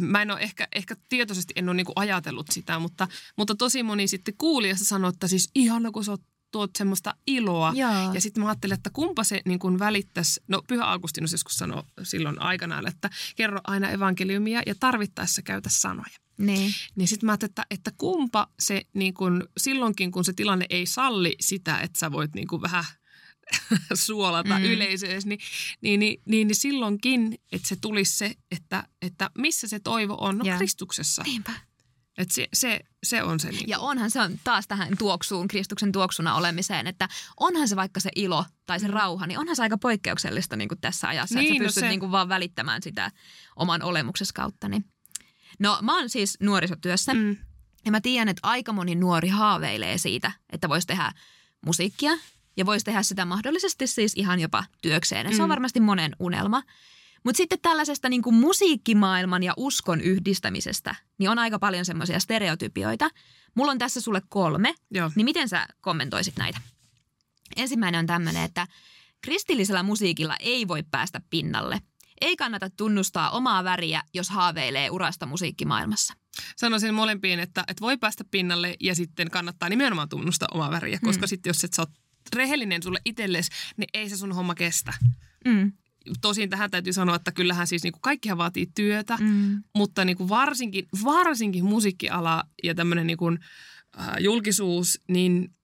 [0.00, 4.06] mä en ole ehkä, ehkä tietoisesti en ole niin ajatellut sitä, mutta, mutta tosi moni
[4.06, 6.22] sitten kuuli ja sanoi, että siis ihana kun sä oot
[6.54, 7.72] tuot semmoista iloa.
[7.76, 8.14] Jaa.
[8.14, 11.82] Ja sitten mä ajattelin, että kumpa se niin kuin välittäisi, no Pyhä Augustinus joskus sanoi
[12.02, 16.16] silloin aikanaan, että kerro aina evankeliumia ja tarvittaessa käytä sanoja.
[16.38, 16.74] Niin.
[16.96, 20.86] Niin sitten mä ajattelin, että, että kumpa se niin kuin, silloinkin, kun se tilanne ei
[20.86, 22.84] salli sitä, että sä voit niin kuin vähän
[24.06, 24.64] suolata mm.
[24.64, 25.40] yleisöön, niin,
[25.80, 30.38] niin, niin, niin, niin silloinkin, että se tulisi se, että, että missä se toivo on,
[30.38, 31.22] no Kristuksessa.
[31.22, 31.52] Niinpä.
[32.18, 33.50] Et se, se, se on se.
[33.50, 33.68] Niin.
[33.68, 37.08] Ja onhan se on taas tähän tuoksuun, Kristuksen tuoksuna olemiseen, että
[37.40, 38.94] onhan se vaikka se ilo tai se mm.
[38.94, 41.82] rauha, niin onhan se aika poikkeuksellista niin kuin tässä ajassa, niin, että sä no pystyt
[41.82, 41.88] no se...
[41.88, 43.10] niin kuin vaan välittämään sitä
[43.56, 44.68] oman olemuksessa kautta.
[44.68, 44.84] Niin.
[45.58, 47.36] No mä oon siis nuorisotyössä mm.
[47.84, 51.12] ja mä tiedän, että aika moni nuori haaveilee siitä, että voisi tehdä
[51.66, 52.12] musiikkia
[52.56, 55.26] ja voisi tehdä sitä mahdollisesti siis ihan jopa työkseen.
[55.26, 55.36] Mm.
[55.36, 55.50] se on mm.
[55.50, 56.62] varmasti monen unelma.
[57.24, 63.10] Mutta sitten tällaisesta niin kuin musiikkimaailman ja uskon yhdistämisestä, niin on aika paljon semmoisia stereotypioita.
[63.54, 65.10] Mulla on tässä sulle kolme, Joo.
[65.14, 66.60] niin miten sä kommentoisit näitä?
[67.56, 68.66] Ensimmäinen on tämmöinen, että
[69.20, 71.80] kristillisellä musiikilla ei voi päästä pinnalle.
[72.20, 76.14] Ei kannata tunnustaa omaa väriä, jos haaveilee urasta musiikkimaailmassa.
[76.56, 81.26] Sanoisin molempiin, että, että voi päästä pinnalle ja sitten kannattaa nimenomaan tunnustaa omaa väriä, koska
[81.26, 81.28] mm.
[81.28, 81.90] sitten jos et sä oot
[82.36, 84.94] rehellinen sulle itsellesi, niin ei se sun homma kestä.
[85.44, 85.72] Mm.
[86.20, 89.62] Tosin tähän täytyy sanoa, että kyllähän siis niin kuin kaikkihan vaatii työtä, mm.
[89.74, 93.38] mutta niin kuin varsinkin, varsinkin musiikkiala ja tämmöinen niin kuin,
[94.00, 95.54] äh, julkisuus, niin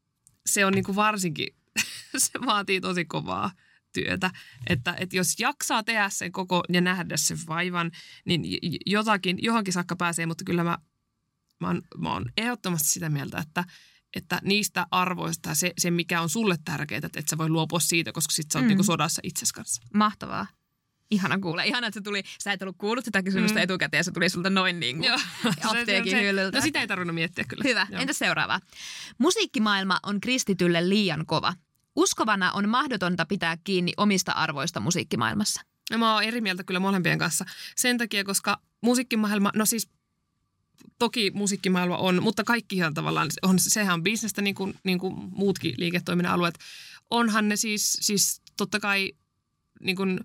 [0.46, 1.48] se on niin kuin varsinkin,
[2.16, 3.50] se vaatii tosi kovaa
[3.92, 4.30] työtä.
[4.66, 7.90] Että, että jos jaksaa tehdä sen koko ja nähdä sen vaivan,
[8.24, 8.42] niin
[8.86, 10.78] jotakin, johonkin saakka pääsee, mutta kyllä mä,
[11.60, 13.64] mä, oon, mä oon ehdottomasti sitä mieltä, että,
[14.16, 18.12] että niistä arvoista se, se, mikä on sulle tärkeää, että et sä voi luopua siitä,
[18.12, 18.68] koska sit sä oot mm.
[18.68, 19.82] niinku sodassa itses kanssa.
[19.94, 20.46] Mahtavaa.
[21.10, 21.62] Ihana kuulla.
[21.62, 23.62] Ihana, että se tuli, sä et ollut kuullut sitä kysymystä mm.
[23.62, 25.12] etukäteen se tuli sulta noin niin kuin
[25.70, 26.58] apteekin hyllyltä.
[26.58, 27.64] No sitä ei tarvinnut miettiä kyllä.
[27.64, 27.86] Hyvä.
[27.90, 28.00] Joo.
[28.00, 28.60] Entä seuraava?
[29.18, 31.54] Musiikkimaailma on kristitylle liian kova.
[31.96, 35.60] Uskovana on mahdotonta pitää kiinni omista arvoista musiikkimaailmassa.
[35.90, 37.44] No, mä oon eri mieltä kyllä molempien kanssa.
[37.76, 39.88] Sen takia, koska musiikkimaailma, no siis
[40.98, 45.74] toki musiikkimaailma on, mutta kaikkihan tavallaan, on, sehän on bisnestä niin kuin, niin kuin muutkin
[45.78, 46.58] liiketoiminnan alueet.
[47.10, 49.12] Onhan ne siis, siis totta kai
[49.80, 50.20] niin kuin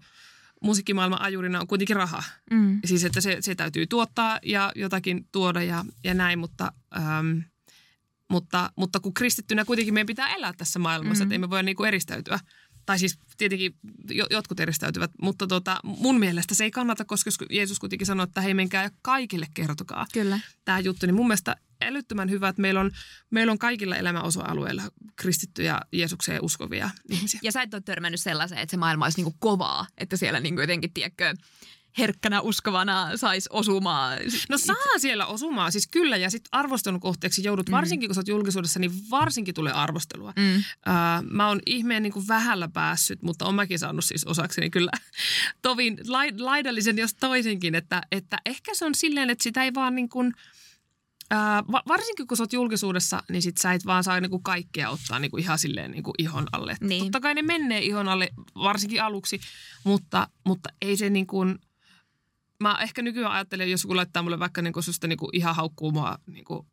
[0.62, 2.24] musiikkimaailman ajurina on kuitenkin raha.
[2.52, 2.80] Mm.
[2.86, 7.38] Siis että se, se täytyy tuottaa ja jotakin tuoda ja, ja näin, mutta, ähm,
[8.30, 11.28] mutta, mutta kun kristittynä kuitenkin meidän pitää elää tässä maailmassa, mm.
[11.28, 12.39] että emme voi niin kuin eristäytyä–
[12.86, 13.76] tai siis tietenkin
[14.30, 18.54] jotkut eristäytyvät, mutta tota, mun mielestä se ei kannata, koska Jeesus kuitenkin sanoi, että hei
[18.54, 20.39] menkää ja kaikille kertokaa Kyllä.
[20.65, 21.06] tämä juttu.
[21.06, 22.91] Niin mun mielestä älyttömän hyvä, että meillä on,
[23.30, 24.84] meillä on kaikilla elämän osa-alueilla
[25.15, 27.39] kristittyjä Jeesukseen uskovia ihmisiä.
[27.43, 30.62] Ja sä et ole törmännyt sellaiseen, että se maailma olisi niinku kovaa, että siellä niinku
[30.62, 31.34] jotenkin, tiedätkö,
[31.97, 34.19] herkkänä uskovana saisi osumaan.
[34.49, 36.17] No saa siellä osumaan, siis kyllä.
[36.17, 37.71] Ja sitten arvostelun kohteeksi joudut, mm.
[37.71, 40.34] varsinkin kun sä oot julkisuudessa, niin varsinkin tulee arvostelua.
[40.36, 40.55] Mm.
[40.55, 40.63] Uh,
[41.23, 44.91] mä oon ihmeen niin kuin vähällä päässyt, mutta on mäkin saanut siis osakseni kyllä
[45.62, 45.97] tovin
[46.38, 50.34] laidallisen jos toisinkin, että, että ehkä se on silleen, että sitä ei vaan niin kuin–
[51.34, 55.19] Uh, varsinkin kun sä oot julkisuudessa, niin sit sä et vaan saa niinku kaikkea ottaa
[55.19, 56.77] niinku ihan silleen niinku ihon alle.
[56.81, 57.03] Niin.
[57.03, 59.39] Totta kai ne menee ihon alle, varsinkin aluksi,
[59.84, 61.60] mutta, mutta ei se niin kuin,
[62.63, 66.18] mä ehkä nykyään ajattelen, jos joku laittaa mulle vaikka niinku susta niinku ihan haukkuu mua
[66.28, 66.68] niinku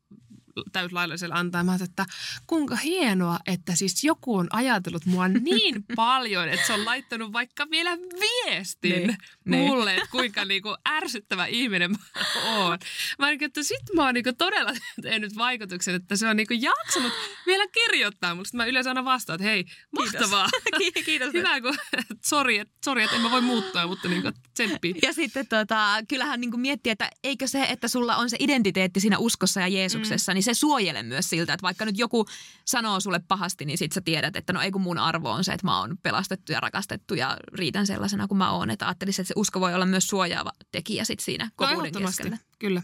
[0.73, 1.65] täyslaillisella antaa.
[1.65, 2.07] Mä että
[2.47, 7.71] kuinka hienoa, että siis joku on ajatellut mua niin paljon, että se on laittanut vaikka
[7.71, 9.67] vielä viestin ne, niin, niin.
[9.67, 11.99] mulle, että kuinka niinku ärsyttävä ihminen mä
[12.45, 12.79] oon.
[13.19, 17.12] Mä niin, että sit mä oon niinku todella tehnyt vaikutuksen, että se on niinku jaksanut
[17.47, 18.45] vielä kirjoittaa mulle.
[18.45, 19.65] Sitten mä yleensä aina vastaan, että hei,
[19.99, 20.49] mahtavaa.
[20.79, 21.03] Kiitos.
[21.05, 21.33] Kiitos.
[21.33, 21.75] Hyvä, kun
[22.25, 24.95] sori, että sorry, että en mä voi muuttua, mutta niinku tsemppi.
[25.03, 29.19] Ja sitten tota, kyllähän niinku miettii, että eikö se, että sulla on se identiteetti siinä
[29.19, 30.35] uskossa ja Jeesuksessa, mm.
[30.35, 32.26] niin niin se suojele myös siltä, että vaikka nyt joku
[32.64, 35.52] sanoo sulle pahasti, niin sit sä tiedät, että no ei kun mun arvo on se,
[35.52, 38.70] että mä oon pelastettu ja rakastettu ja riitän sellaisena kuin mä oon.
[38.70, 42.38] Että ajattelisin, että se usko voi olla myös suojaava tekijä sit siinä kovuuden no, keskellä.
[42.59, 42.83] kyllä.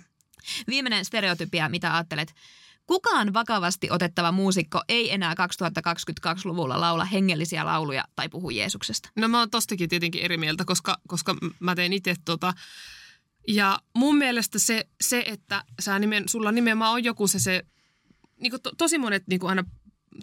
[0.68, 2.34] Viimeinen stereotypia, mitä ajattelet?
[2.86, 9.08] Kukaan vakavasti otettava muusikko ei enää 2022-luvulla laula hengellisiä lauluja tai puhu Jeesuksesta.
[9.16, 12.54] No mä oon tostakin tietenkin eri mieltä, koska, koska mä tein itse tota,
[13.48, 17.62] ja mun mielestä se, se että sä nimen, sulla nimenomaan on joku se, se
[18.40, 19.64] niin to, tosi monet niin aina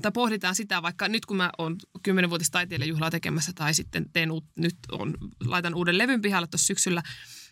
[0.01, 4.45] tai pohditaan sitä, vaikka nyt kun mä oon kymmenenvuotis taiteilijajuhlaa tekemässä tai sitten teen uut,
[4.57, 7.03] nyt on, laitan uuden levyn pihalle tuossa syksyllä,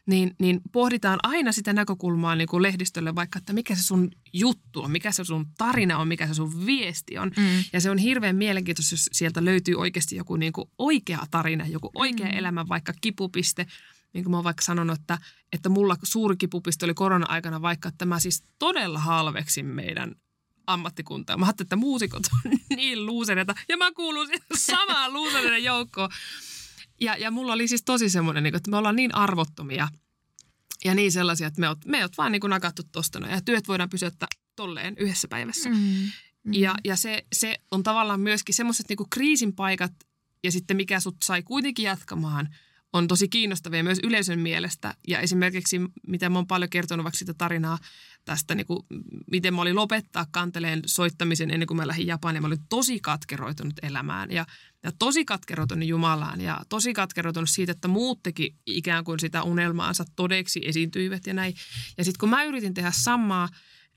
[0.06, 4.82] niin, niin pohditaan aina sitä näkökulmaa niin kuin lehdistölle vaikka, että mikä se sun juttu
[4.82, 7.32] on, mikä se sun tarina on, mikä se sun viesti on.
[7.38, 7.64] Mm.
[7.74, 11.90] Ja se on hirveän mielenkiintoista, jos sieltä löytyy oikeasti joku niin kuin oikea tarina, joku
[11.96, 12.38] oikea mm.
[12.38, 13.66] elämä, vaikka kipupiste–
[14.13, 15.17] niin kuin mä oon vaikka sanonut, että,
[15.52, 20.15] että mulla suuri kipupisto oli korona-aikana vaikka, että mä siis todella halveksin meidän
[20.67, 21.38] ammattikuntaa.
[21.38, 26.10] Mä ajattelin, että muusikot on niin luusereita ja mä kuulun samaan luusereiden joukkoon.
[27.02, 29.88] Ja, ja mulla oli siis tosi semmoinen, niin että me ollaan niin arvottomia
[30.86, 33.67] ja niin sellaisia, että me oot, me oot vaan niin kuin nakattu tosta ja työt
[33.67, 35.69] voidaan pysyttää tolleen yhdessä päivässä.
[35.69, 35.76] Mm,
[36.43, 36.54] mm.
[36.54, 39.93] Ja, ja se, se on tavallaan myöskin semmoiset niin kriisin paikat
[40.43, 42.49] ja sitten mikä sut sai kuitenkin jatkamaan–
[42.94, 44.94] on tosi kiinnostavia myös yleisön mielestä.
[45.08, 47.78] Ja esimerkiksi, mitä mä oon paljon kertonut vaikka sitä tarinaa
[48.26, 48.80] tästä, niin kuin,
[49.32, 52.42] miten mä olin lopettaa kanteleen soittamisen ennen kuin mä lähdin Japaniin.
[52.42, 54.46] Mä olin tosi katkeroitunut elämään ja,
[54.84, 60.06] ja tosi katkeroitunut Jumalaan ja tosi katkeroitunut siitä, että muut teki ikään kuin sitä unelmaansa
[60.16, 61.54] todeksi esiintyivät ja näin.
[61.98, 63.50] Ja sitten kun mä yritin tehdä samaa,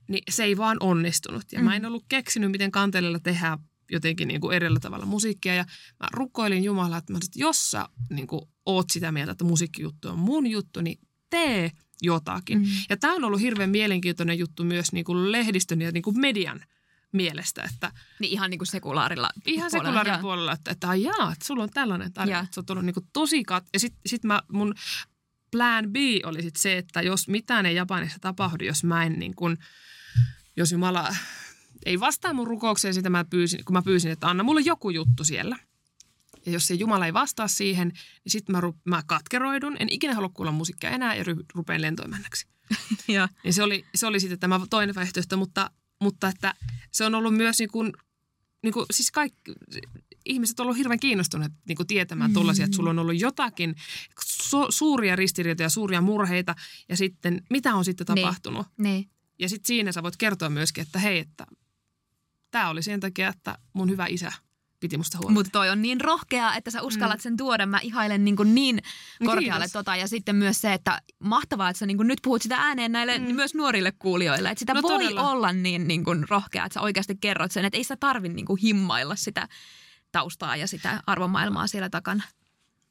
[0.09, 1.45] niin se ei vaan onnistunut.
[1.53, 1.65] Ja mm.
[1.65, 1.89] mä en mm.
[1.89, 3.59] ollut keksinyt, miten kanteleella tehdään
[3.91, 5.55] jotenkin niin kuin erillä tavalla musiikkia.
[5.55, 5.65] Ja
[6.01, 10.09] mä rukoilin Jumalaa, että, mä, että jos sä niin kuin, oot sitä mieltä, että musiikkijuttu
[10.09, 10.99] on mun juttu, niin
[11.31, 11.71] tee
[12.03, 12.59] jotakin.
[12.59, 12.67] Mm.
[12.91, 16.61] Ja tämä on ollut hirveän mielenkiintoinen juttu myös niin kuin lehdistön ja niin kuin median
[17.13, 17.63] mielestä.
[17.73, 21.63] Että, niin ihan niin kuin sekulaarilla Ihan puolella, sekulaarin puolella, että, että jaa, että sulla
[21.63, 22.41] on tällainen tarina.
[22.41, 23.65] Että se on tullut niin kuin tosi kat...
[23.73, 24.75] Ja sitten sit mä, mun
[25.53, 29.35] plan B oli sit se, että jos mitään ei Japanissa tapahdu, jos mä en niin
[29.35, 29.59] kuin,
[30.57, 31.17] jos Jumala
[31.87, 35.25] ei vastaa mun rukoukseen, sitä mä pyysin, kun mä pyysin, että anna mulle joku juttu
[35.25, 35.57] siellä.
[36.47, 39.77] Ja jos se Jumala ei vastaa siihen, niin sitten mä, mä katkeroidun.
[39.79, 42.47] En ikinä halua kuulla musiikkia enää ja ry, rupean lentoimännäksi.
[43.09, 43.29] ja.
[43.45, 45.71] Niin se oli, se oli sitten tämä toinen vaihtoehto, mutta,
[46.01, 46.55] mutta että
[46.93, 47.93] se on ollut myös niin kuin,
[48.63, 49.53] niin kuin, siis kaikki,
[50.25, 52.35] ihmiset on ollut hirveän kiinnostuneet niin kuin tietämään mm.
[52.35, 53.75] tuollaisia, että sulla on ollut jotakin
[54.25, 56.55] su, suuria ristiriitoja, suuria murheita
[56.89, 58.25] ja sitten mitä on sitten niin.
[58.25, 58.67] tapahtunut.
[58.79, 59.11] Niin.
[59.39, 61.47] Ja sitten siinä sä voit kertoa myöskin, että hei, että
[62.51, 64.33] tämä oli sen takia, että mun hyvä isä
[64.81, 65.33] piti musta huolta.
[65.33, 67.67] Mutta toi on niin rohkea, että sä uskallat sen tuoda.
[67.67, 68.81] Mä ihailen niin, kuin niin
[69.25, 69.73] korkealle kiitos.
[69.73, 69.97] tota.
[69.97, 73.19] Ja sitten myös se, että mahtavaa, että sä niin kuin nyt puhut sitä ääneen näille
[73.19, 73.35] mm.
[73.35, 74.51] myös nuorille kuulijoille.
[74.51, 75.31] Että sitä No voi todella.
[75.31, 77.65] olla niin, niin kuin rohkea, että sä oikeasti kerrot sen.
[77.65, 79.49] Että ei sitä tarvi niin kuin himmailla sitä
[80.13, 82.23] taustaa ja sitä arvomaailmaa siellä takana.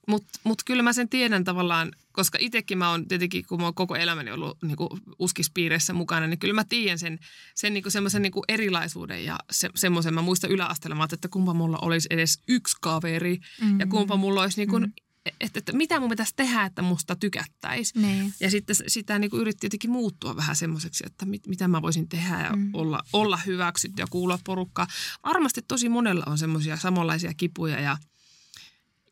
[0.07, 3.73] Mutta mut kyllä mä sen tiedän tavallaan, koska itsekin mä oon tietenkin, kun mä oon
[3.73, 7.19] koko elämäni ollut niinku uskispiireissä mukana, niin kyllä mä tiedän sen,
[7.55, 10.13] sen niinku semmoisen niinku erilaisuuden ja se, semmoisen.
[10.13, 13.79] Mä muistan yläasteella, mä että kumpa mulla olisi edes yksi kaveri mm-hmm.
[13.79, 14.93] ja kumpa mulla olisi niinku, mm-hmm.
[15.39, 17.99] että, että mitä mun pitäisi tehdä, että musta tykättäisi.
[17.99, 18.33] Niin.
[18.39, 22.09] Ja sitten sitä niin kuin yritti jotenkin muuttua vähän semmoiseksi, että mit, mitä mä voisin
[22.09, 22.69] tehdä ja mm.
[22.73, 24.87] olla, olla hyväksytty ja kuulla porukkaa.
[25.23, 27.97] Varmasti tosi monella on semmoisia samanlaisia kipuja ja,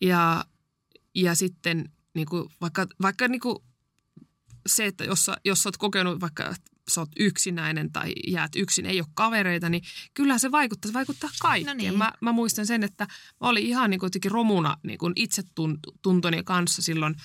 [0.01, 0.45] ja,
[1.15, 3.57] ja sitten niin kuin vaikka, vaikka niin kuin
[4.67, 6.55] se, että jos sä, jos sä oot kokenut vaikka,
[6.89, 11.29] sä oot yksinäinen tai jäät yksin, ei ole kavereita, niin kyllä se vaikuttaa, se vaikuttaa
[11.41, 11.77] kaikkeen.
[11.77, 11.97] No niin.
[11.97, 13.07] mä, mä muistan sen, että
[13.41, 17.15] mä olin ihan niin kuin jotenkin romuna niin kuin itsetuntoni kanssa silloin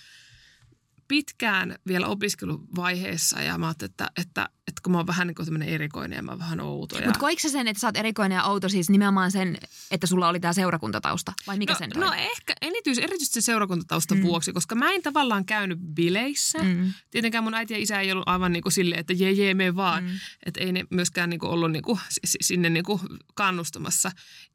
[1.08, 5.46] pitkään vielä opiskeluvaiheessa ja mä ajattelin, että, että, että kun mä oon vähän niin kuin
[5.46, 6.98] tämmöinen erikoinen ja mä oon vähän outo.
[6.98, 7.04] Ja...
[7.04, 9.58] Mutta koiko sä sen, että sä oot erikoinen ja outo siis nimenomaan sen,
[9.90, 11.32] että sulla oli tämä seurakuntatausta?
[11.46, 12.16] Vai mikä no, sen no rooli?
[12.20, 14.22] ehkä erityisesti, erityisesti sen seurakuntataustan mm.
[14.22, 16.58] vuoksi, koska mä en tavallaan käynyt bileissä.
[16.58, 16.92] Mm.
[17.10, 19.76] Tietenkään mun äiti ja isä ei ollut aivan niin kuin silleen, että jee jee me
[19.76, 20.04] vaan.
[20.04, 20.10] Mm.
[20.46, 22.00] Että ei ne myöskään niin kuin ollut niin kuin
[22.40, 23.00] sinne niin kuin
[23.34, 24.10] kannustamassa.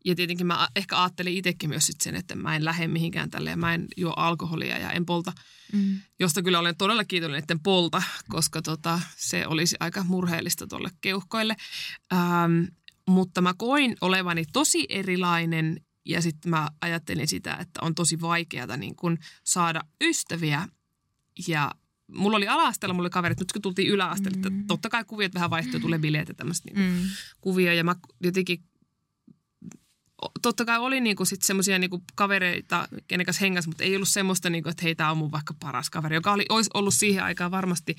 [0.05, 3.59] Ja tietenkin mä ehkä ajattelin itsekin myös sit sen, että mä en lähde mihinkään tälleen.
[3.59, 5.33] Mä en juo alkoholia ja en polta,
[5.73, 5.99] mm.
[6.19, 11.55] josta kyllä olen todella kiitollinen, että polta, koska tota, se olisi aika murheellista tuolle keuhkoille.
[12.13, 12.63] Ähm,
[13.07, 18.77] mutta mä koin olevani tosi erilainen ja sitten mä ajattelin sitä, että on tosi vaikeaa
[18.77, 20.67] niin kun saada ystäviä.
[21.47, 21.71] Ja
[22.12, 24.47] mulla oli ala-asteella, mulla oli kaverit, nyt kun tultiin yläasteelle, mm.
[24.47, 27.09] että totta kai kuviot vähän vaihtuu, tulee bileet ja tämmöistä niin mm.
[27.41, 27.73] kuvia.
[27.73, 28.63] Ja mä jotenkin,
[30.41, 34.49] totta kai oli niinku sit semmoisia niinku kavereita, kenen kanssa hengas, mutta ei ollut semmoista,
[34.49, 37.52] niinku, että hei, tää on mun vaikka paras kaveri, joka oli, olisi ollut siihen aikaan
[37.52, 37.95] varmasti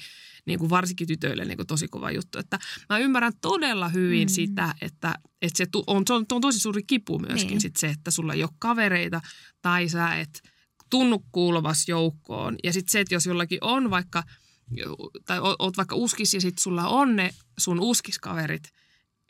[0.46, 2.38] niin kuin varsinkin tytöille niin kuin tosi kova juttu.
[2.38, 2.58] Että
[2.90, 4.32] mä ymmärrän todella hyvin mm.
[4.32, 7.60] sitä, että, että se, tu- on, se on, on tosi suuri kipu myöskin niin.
[7.60, 9.20] sit se, että sulla ei ole kavereita
[9.62, 10.42] tai sä et
[10.90, 12.56] tunnu kuuluvas joukkoon.
[12.64, 14.22] Ja sitten se, että jos jollakin on vaikka,
[15.24, 18.62] tai oot vaikka uskis ja sitten sulla on ne sun uskiskaverit,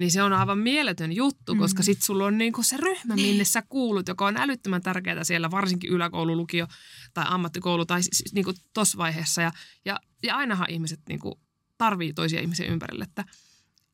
[0.01, 1.59] niin se on aivan mieletön juttu, mm.
[1.59, 5.51] koska sitten sulla on niinku se ryhmä, minne sä kuulut, joka on älyttömän tärkeää siellä,
[5.51, 6.67] varsinkin yläkoulu, lukio
[7.15, 9.43] tai ammattikoulu tai siis niinku tuossa vaiheessa.
[9.43, 9.53] Ja,
[9.85, 11.41] ja, ja ainahan ihmiset niinku
[11.79, 13.05] tarvii toisia ihmisiä ympärille.
[13.05, 13.25] Että,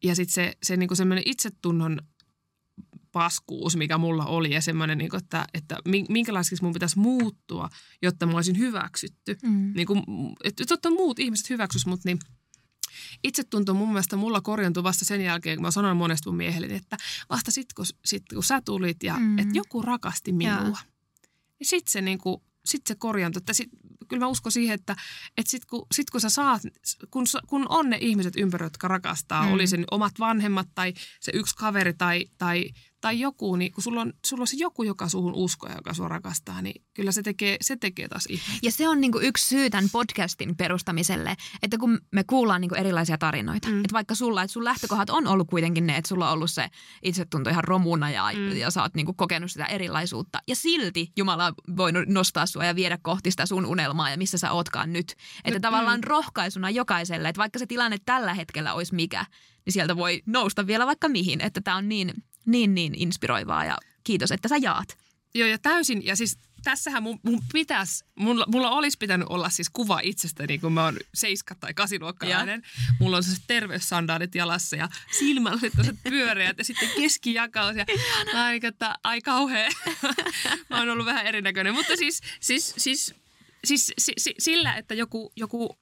[0.04, 2.00] ja sitten se, se niinku semmoinen itsetunnon
[3.12, 5.76] paskuus, mikä mulla oli ja semmoinen, niinku, että, että
[6.08, 7.68] minkälaiseksi mun pitäisi muuttua,
[8.02, 9.36] jotta mä olisin hyväksytty.
[9.42, 9.72] Mm.
[9.76, 10.02] Niinku,
[10.44, 12.18] että totta muut ihmiset hyväksys mut, niin
[13.24, 16.96] itsetunto mun mielestä mulla korjantui vasta sen jälkeen, kun mä sanoin monesti mun miehelle, että
[17.30, 19.38] vasta sitten kun, sit, kun sä tulit ja mm.
[19.38, 20.78] että joku rakasti minua.
[21.60, 23.40] Ja sitten se, niinku, sit se korjantui.
[23.40, 23.68] Että sit,
[24.08, 24.96] kyllä mä uskon siihen, että,
[25.36, 26.62] että sitten kun, sit kun sä saat,
[27.10, 29.52] kun, kun on ne ihmiset ympärillä, jotka rakastaa, mm.
[29.52, 34.00] oli sen omat vanhemmat tai se yksi kaveri tai, tai, tai joku, niin kun sulla
[34.00, 37.22] on, sulla on se joku, joka suhun uskoo ja joka sua rakastaa, niin kyllä se
[37.22, 38.52] tekee, se tekee taas ihmistä.
[38.62, 43.18] Ja se on niinku yksi syy tämän podcastin perustamiselle, että kun me kuullaan niinku erilaisia
[43.18, 43.80] tarinoita, mm.
[43.80, 46.70] että vaikka sulla, että sun lähtökohdat on ollut kuitenkin ne, että sulla on ollut se
[47.02, 48.56] itsetunto ihan romuna ja, mm.
[48.56, 50.42] ja sä oot niinku kokenut sitä erilaisuutta.
[50.48, 54.38] Ja silti Jumala on voinut nostaa sua ja viedä kohti sitä sun unelmaa ja missä
[54.38, 55.14] sä ootkaan nyt.
[55.44, 55.62] Että mm.
[55.62, 59.24] tavallaan rohkaisuna jokaiselle, että vaikka se tilanne tällä hetkellä olisi mikä,
[59.66, 61.40] niin sieltä voi nousta vielä vaikka mihin.
[61.40, 62.12] Että tämä on niin,
[62.46, 64.98] niin, niin inspiroivaa ja kiitos, että sä jaat.
[65.34, 66.06] Joo ja täysin.
[66.06, 70.72] Ja siis tässähän mun, mun pitäisi, mulla, mulla olisi pitänyt olla siis kuva itsestäni, kun
[70.72, 72.62] mä oon seiska- tai kasiluokkalainen.
[73.00, 77.76] Mulla on sellaiset terveyssandaalit jalassa ja silmällä on pyöreät ja sitten keskijakaus.
[77.76, 77.84] Ja
[78.32, 79.70] mä oon, että ai kauhea.
[80.70, 81.74] mä oon ollut vähän erinäköinen.
[81.74, 83.14] Mutta siis, siis, siis,
[83.64, 85.78] siis, siis sillä, että joku, joku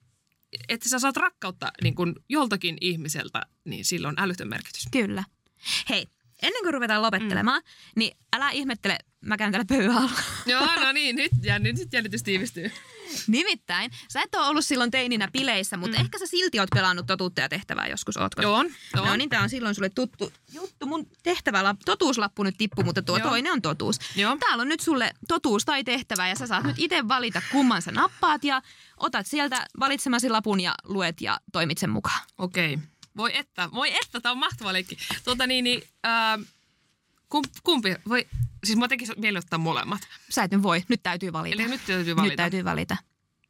[0.69, 4.85] että sä saat rakkautta niin kun joltakin ihmiseltä, niin sillä on älytön merkitys.
[4.93, 5.25] Kyllä.
[5.89, 6.07] Hei,
[6.43, 7.93] ennen kuin ruvetaan lopettelemaan, mm.
[7.97, 10.11] niin älä ihmettele, mä käyn täällä pöydällä.
[10.47, 12.73] Joo, no niin, nyt, jännit, nyt jännitys tiivistyy.
[13.27, 16.05] Nimittäin, sä et ole ollut silloin teininä bileissä, mutta mm.
[16.05, 18.43] ehkä sä silti oot pelannut totuutta ja tehtävää joskus, ootko?
[18.43, 18.65] Joo,
[18.97, 19.07] joo.
[19.07, 20.87] No niin, tää on silloin sulle tuttu juttu.
[20.87, 23.29] Mun tehtävä, totuuslappu nyt tippu, mutta tuo joo.
[23.29, 23.99] toinen on totuus.
[24.17, 24.37] Joo.
[24.41, 27.93] Täällä on nyt sulle totuus tai tehtävä ja sä saat nyt itse valita kumman sä
[27.93, 28.63] nappaat ja
[28.97, 32.21] otat sieltä valitsemasi lapun ja luet ja toimit sen mukaan.
[32.39, 32.75] Okei.
[32.75, 32.87] Okay.
[33.19, 34.99] Voi että, voi että, tää on mahtava leikki.
[35.25, 36.47] Tuota niin, niin äh,
[37.65, 38.27] kumpi, voi,
[38.65, 40.01] siis mä tekisin mieli ottaa molemmat.
[40.31, 41.63] Sä et nyt voi, nyt täytyy valita.
[41.63, 42.31] Eli nyt täytyy valita.
[42.31, 42.97] Nyt täytyy valita.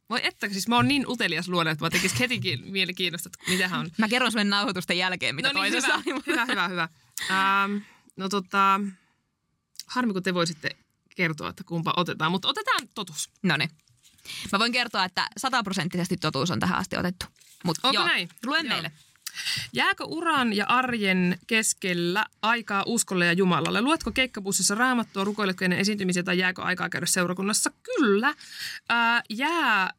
[0.09, 3.51] Voi että, siis mä oon niin utelias luonne, että mä tekisin heti mieli kiinnostaa, että
[3.51, 3.89] mitähän on.
[3.97, 6.89] Mä kerron sulle nauhoitusten jälkeen, mitä no niin, toisessa hyvä, hyvä, hyvä, hyvä.
[7.31, 7.77] Ähm,
[8.17, 8.81] no tota,
[9.85, 10.69] Harmi, kun te voisitte
[11.15, 13.29] kertoa, että kumpa otetaan, mutta otetaan totuus.
[13.43, 13.69] No niin.
[14.51, 17.25] Mä voin kertoa, että sataprosenttisesti totuus on tähän asti otettu.
[17.63, 18.29] Mutta Onko joo, näin?
[18.45, 18.73] luen Joo.
[18.73, 18.91] meille.
[19.73, 23.81] Jääkö uran ja arjen keskellä aikaa uskolle ja Jumalalle?
[23.81, 27.71] Luetko keikkabussissa raamattua, rukoiletko ennen esiintymisiä tai jääkö aikaa käydä seurakunnassa?
[27.83, 28.35] Kyllä.
[28.89, 29.93] Ää, jää,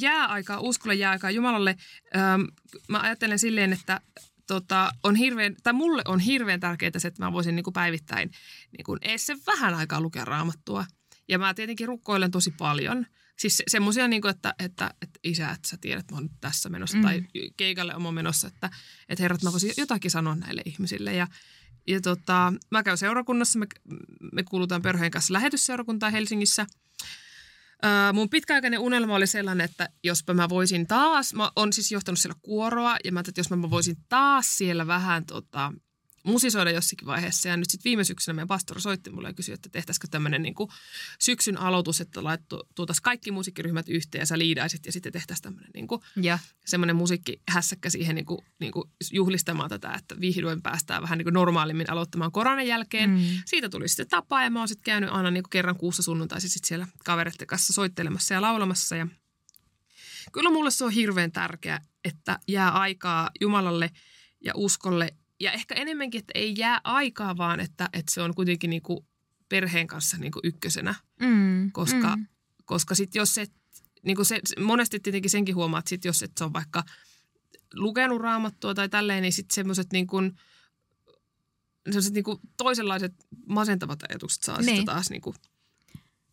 [0.00, 1.76] jää aikaa uskolle, jää aikaa Jumalalle.
[2.16, 2.42] Ähm,
[2.88, 4.00] mä ajattelen silleen, että
[4.46, 8.30] tota, on hirveän, tai mulle on hirveän tärkeää se, että mä voisin niin kuin päivittäin
[8.76, 10.84] niin kuin edes sen vähän aikaa lukea raamattua.
[11.28, 13.06] Ja mä tietenkin rukkoilen tosi paljon.
[13.38, 16.22] Siis se, semmoisia, niin kuin, että, että, että isä, että sä tiedät, että mä oon
[16.22, 17.02] nyt tässä menossa, mm.
[17.02, 17.22] tai
[17.56, 18.70] keikalle on menossa, että,
[19.08, 21.14] että herrat, mä voisin jotakin sanoa näille ihmisille.
[21.14, 21.26] Ja,
[21.86, 23.66] ja tota, mä käyn seurakunnassa, me,
[24.32, 26.66] me kuulutaan perheen kanssa lähetysseurakuntaan Helsingissä.
[27.82, 32.18] Ää, mun pitkäaikainen unelma oli sellainen, että jospa mä voisin taas, mä oon siis johtanut
[32.18, 35.72] siellä kuoroa, ja mä ajattelin, että jos mä voisin taas siellä vähän tota,
[36.26, 37.48] musisoida jossakin vaiheessa.
[37.48, 40.54] Ja nyt sitten viime syksynä meidän pastori soitti mulle ja kysyi, että tehtäisikö tämmöinen niin
[41.20, 42.20] syksyn aloitus, että
[42.74, 46.38] tuotaisiin kaikki musiikkiryhmät yhteen ja sä liidaisit ja sitten tehtäisiin tämmöinen niin kuin, Ja.
[46.66, 51.34] semmoinen musiikkihässäkkä siihen niin kuin, niin kuin juhlistamaan tätä, että vihdoin päästään vähän niin kuin
[51.34, 53.10] normaalimmin aloittamaan koronan jälkeen.
[53.10, 53.26] Mm.
[53.46, 56.50] Siitä tuli sitten tapa ja mä oon sitten käynyt aina niin kuin kerran kuussa sunnuntaisin
[56.50, 58.96] sitten siellä kavereiden kanssa soittelemassa ja laulamassa.
[58.96, 59.06] Ja
[60.32, 63.90] kyllä mulle se on hirveän tärkeä, että jää aikaa Jumalalle
[64.44, 68.70] ja uskolle ja ehkä enemmänkin, että ei jää aikaa, vaan että, että se on kuitenkin
[68.70, 69.06] niin kuin
[69.48, 70.94] perheen kanssa niin kuin ykkösenä.
[71.20, 71.72] Mm.
[71.72, 72.26] Koska, Mm.
[72.64, 73.52] koska sit jos et,
[74.02, 76.82] niin kuin se, monesti tietenkin senkin huomaa, että sit jos et se on vaikka
[77.74, 80.36] lukenut raamattua tai tälleen, niin sitten semmoiset niin kuin,
[81.86, 83.14] sellaiset niin kuin toisenlaiset
[83.46, 84.64] masentavat ajatukset saa niin.
[84.66, 85.36] Sitten taas niin kuin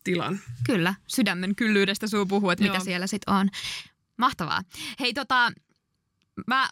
[0.04, 0.40] tilan.
[0.66, 2.84] Kyllä, sydämen kyllyydestä suu puhuu, että mitä Joo.
[2.84, 3.48] siellä sitten on.
[4.16, 4.62] Mahtavaa.
[5.00, 5.52] Hei tota,
[6.46, 6.70] mä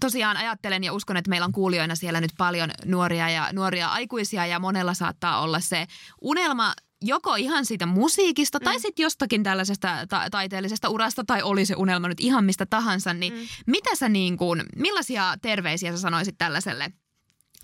[0.00, 4.46] tosiaan ajattelen ja uskon, että meillä on kuulijoina siellä nyt paljon nuoria ja nuoria aikuisia
[4.46, 5.86] ja monella saattaa olla se
[6.20, 8.64] unelma joko ihan siitä musiikista mm.
[8.64, 13.14] tai sitten jostakin tällaisesta ta- taiteellisesta urasta tai oli se unelma nyt ihan mistä tahansa,
[13.14, 13.40] niin mm.
[13.66, 16.92] mitä sä niin kuin, millaisia terveisiä sä sanoisit tällaiselle,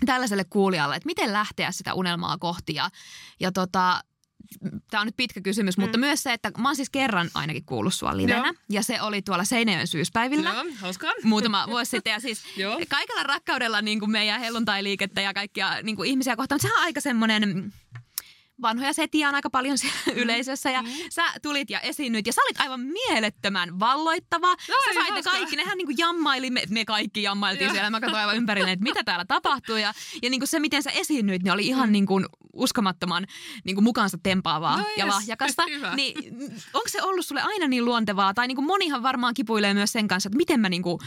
[0.05, 2.89] tällaiselle kuulijalle, että miten lähteä sitä unelmaa kohti ja,
[3.39, 4.03] ja tota,
[4.91, 5.81] tämä on nyt pitkä kysymys, mm.
[5.81, 8.53] mutta myös se, että mä oon siis kerran ainakin kuullut sua livenä Joo.
[8.69, 10.49] ja se oli tuolla Seinäjoen syyspäivillä.
[10.49, 11.11] Joo, hauskaa.
[11.23, 12.79] Muutama vuosi sitten ja siis Joo.
[12.89, 16.59] kaikella rakkaudella niin kuin meidän helluntai-liikettä ja kaikkia niin kuin ihmisiä kohtaan.
[16.59, 17.73] Sehän on aika semmoinen
[18.61, 20.13] vanhoja setiä on aika paljon siellä Mm.
[20.17, 24.47] yleisössä ja sä tulit ja esiinnyit ja sä olit aivan mielettömän valloittava.
[24.67, 27.73] Sä Ai, sait ne kaikki, nehän niin kuin jammaili, me, me kaikki jammailtiin Joo.
[27.73, 27.89] siellä.
[27.89, 30.89] Mä katsoin aivan ympärille, että mitä täällä tapahtuu ja, ja niin kuin se, miten sä
[30.91, 33.27] esiinnyit, niin oli ihan niin kuin uskomattoman
[33.63, 35.63] niin kuin mukaansa tempaavaa No ja jes, lahjakasta.
[35.75, 35.95] hyvä.
[35.95, 36.15] Niin
[36.73, 40.07] onko se ollut sulle aina niin luontevaa tai niin kuin monihan varmaan kipuilee myös sen
[40.07, 40.99] kanssa, että miten mä niin kuin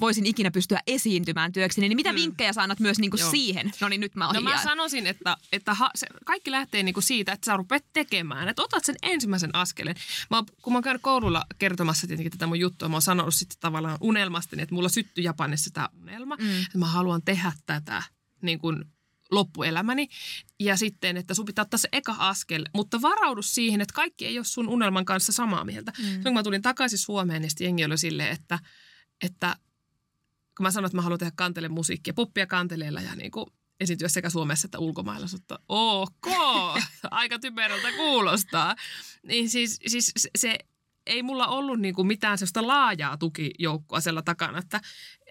[0.00, 2.16] voisin ikinä pystyä esiintymään työkseni, niin mitä Mm.
[2.16, 3.30] vinkkejä sä annat myös niin kuin Joo.
[3.30, 3.72] siihen?
[3.80, 7.00] No niin, nyt mä oon No mä sanoisin, että, että ha, se, kaikki lähtee niinku
[7.00, 8.48] siitä, että sä rupeat tekemään.
[8.48, 9.96] Että otat sen ensimmäisen askeleen.
[10.30, 13.56] Mä, kun mä oon käynyt koululla kertomassa tietenkin tätä mun juttua, mä oon sanonut sitten
[13.60, 16.36] tavallaan unelmastani, että mulla syttyi Japanissa tämä unelma.
[16.36, 16.62] Mm.
[16.62, 18.02] Että mä haluan tehdä tätä
[18.42, 18.84] niin kuin
[19.30, 20.08] loppuelämäni.
[20.60, 24.38] Ja sitten, että sun pitää ottaa se eka askel, mutta varaudu siihen, että kaikki ei
[24.38, 25.92] ole sun unelman kanssa samaa mieltä.
[25.98, 26.04] Mm.
[26.04, 28.58] Silloin kun mä tulin takaisin Suomeen, niin sitten jengi oli silleen, että,
[29.22, 29.56] että
[30.56, 33.46] kun mä sanoin, että mä haluan tehdä kantele musiikkia, poppia kanteleella ja niin kuin
[33.80, 35.26] esiintyä sekä Suomessa että ulkomailla.
[35.32, 36.26] Mutta ok,
[37.10, 38.76] aika typerältä kuulostaa.
[39.22, 40.58] Niin siis, siis se-
[41.06, 44.80] ei mulla ollut niin kuin mitään sellaista laajaa tukijoukkoa siellä takana, että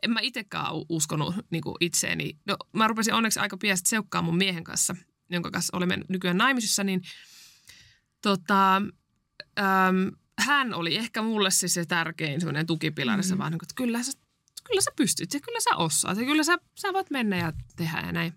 [0.03, 2.37] en mä itsekään uskonut niin kuin itseeni.
[2.45, 4.95] No, mä rupesin onneksi aika pian sitten seukkaan mun miehen kanssa,
[5.29, 7.01] jonka kanssa olemme nykyään naimisissa, niin
[8.21, 8.75] tota,
[9.59, 10.11] äm,
[10.41, 13.37] hän oli ehkä mulle se, se tärkein semmoinen tukipilari, mm-hmm.
[13.37, 14.11] vaan niin kuin, että kyllä sä,
[14.67, 18.01] kyllä sä pystyt ja kyllä sä osaat ja kyllä sä, sä voit mennä ja tehdä
[18.05, 18.33] ja näin.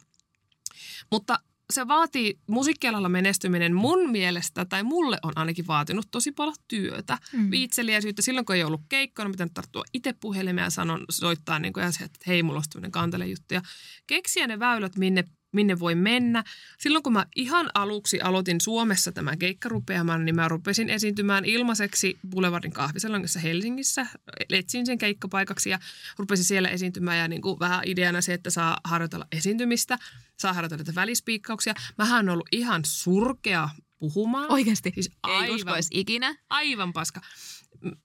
[1.11, 1.39] Mutta
[1.73, 7.41] se vaatii musiikkialalla menestyminen mun mielestä, tai mulle on ainakin vaatinut tosi paljon työtä, Mm.
[7.41, 7.51] mm.
[7.51, 8.23] viitseliäisyyttä.
[8.23, 11.85] Silloin kun ei ollut keikkoa, on pitänyt tarttua itse puhelimeen ja sanon, soittaa niin kuin,
[11.85, 13.55] ja se, että hei, mulla on tämmöinen kantelejuttu.
[13.55, 13.63] Ja
[14.07, 15.25] keksiä ne väylät, minne,
[15.55, 16.45] minne voi mennä.
[16.79, 22.73] Silloin kun mä ihan aluksi aloitin Suomessa tämän keikkarupeaman, niin mä rupesin esiintymään ilmaiseksi Boulevardin
[22.73, 24.07] kahvisalongissa Helsingissä.
[24.51, 25.79] Etsin sen keikkapaikaksi ja
[26.19, 29.99] rupesin siellä esiintymään ja niin kuin vähän ideana se, että saa harjoitella esiintymistä,
[30.37, 31.75] saa harjoitella näitä välispiikkauksia.
[31.99, 34.53] Mähän on ollut ihan surkea puhumaan.
[34.53, 34.93] Oikeasti?
[34.95, 35.55] Siis Ei aivan.
[35.55, 36.37] uskoisi ikinä.
[36.51, 37.21] Aivan paska.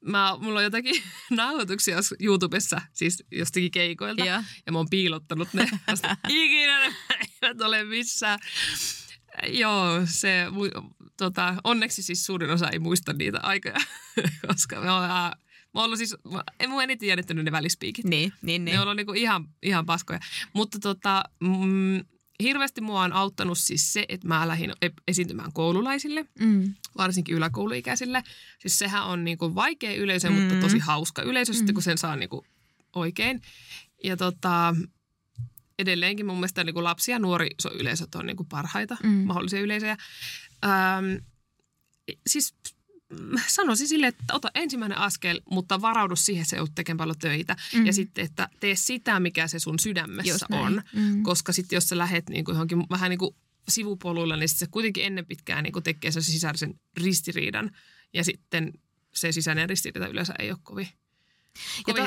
[0.01, 4.25] Mä, mulla on jotakin nauhoituksia YouTubessa, siis jostakin keikoilta.
[4.25, 4.43] Joo.
[4.65, 5.69] Ja mä oon piilottanut ne.
[5.87, 6.95] Vasta ikinä ne
[7.41, 8.39] eivät ole missään.
[9.47, 10.45] Joo, se,
[11.17, 13.79] tota, onneksi siis suurin osa ei muista niitä aikoja,
[14.47, 15.35] koska me ollaan,
[15.73, 18.05] mä ollut siis, mä, en mun eniten jännittänyt ne välispiikit.
[18.05, 18.75] Niin, niin, niin.
[18.75, 20.19] Ne on ollut niinku ihan, ihan paskoja.
[20.53, 22.05] Mutta tota, mm,
[22.43, 26.73] hirveästi mua on auttanut siis se, että mä lähdin e- esiintymään koululaisille, Mm.
[26.97, 28.23] varsinkin yläkouluikäisille.
[28.59, 30.35] Siis sehän on niin kuin vaikea yleisö, mm.
[30.35, 31.57] mutta tosi hauska yleisö mm.
[31.57, 32.45] sitten, kun sen saa niin kuin
[32.95, 33.41] oikein.
[34.03, 34.75] Ja tota,
[35.79, 39.09] edelleenkin mun mielestä niin kuin lapsi- ja nuorisoyleisöt on niin kuin parhaita mm.
[39.09, 39.97] mahdollisia yleisöjä.
[40.65, 41.05] Ähm,
[42.27, 42.55] siis
[43.47, 47.55] sanoisin sille, että ota ensimmäinen askel, mutta varaudu siihen, että sä joudut tekemään paljon töitä.
[47.73, 47.85] Mm.
[47.85, 50.81] Ja sitten, että tee sitä, mikä se sun sydämessä on.
[50.93, 51.23] Mm.
[51.23, 53.35] Koska sitten jos sä lähet niin kuin johonkin vähän niin kuin
[53.69, 57.71] sivupoluilla, niin sit se kuitenkin ennen pitkään niin kuin tekee sen sisäisen ristiriidan.
[58.13, 58.73] Ja sitten
[59.13, 60.87] se sisäinen ristiriita yleensä ei ole kovin
[61.87, 62.01] ja, to,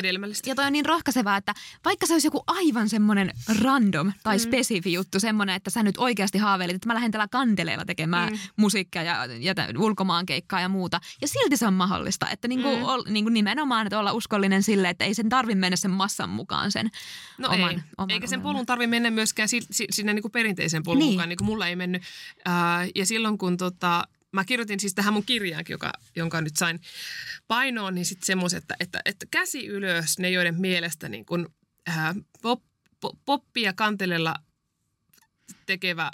[0.46, 3.30] ja toi on niin rohkaisevaa, että vaikka se olisi joku aivan semmoinen
[3.62, 4.40] random tai mm.
[4.40, 8.38] spesifi juttu, semmoinen, että sä nyt oikeasti haaveilit, että mä lähden tällä kanteleella tekemään mm.
[8.56, 11.00] musiikkia ja, ja ulkomaankeikkaa ja muuta.
[11.20, 12.82] Ja silti se on mahdollista, että niinku, mm.
[12.82, 16.72] ol, niinku nimenomaan, että olla uskollinen sille, että ei sen tarvi mennä sen massan mukaan
[16.72, 16.90] sen
[17.38, 17.80] no oman, ei.
[17.98, 21.12] oman Eikä sen polun tarvi mennä myöskään si, si, sinne niinku perinteisen polun niin.
[21.12, 22.02] mukaan, niin kuin mulla ei mennyt.
[22.48, 26.80] Uh, ja silloin kun tota, mä kirjoitin siis tähän mun kirjaankin, joka, jonka nyt sain
[27.48, 31.54] painoon, niin sitten semmoiset, että, että, että käsi ylös ne, joiden mielestä niin kun,
[31.86, 32.62] ää, pop,
[33.00, 34.34] pop, poppia kantelella
[35.66, 36.10] tekevä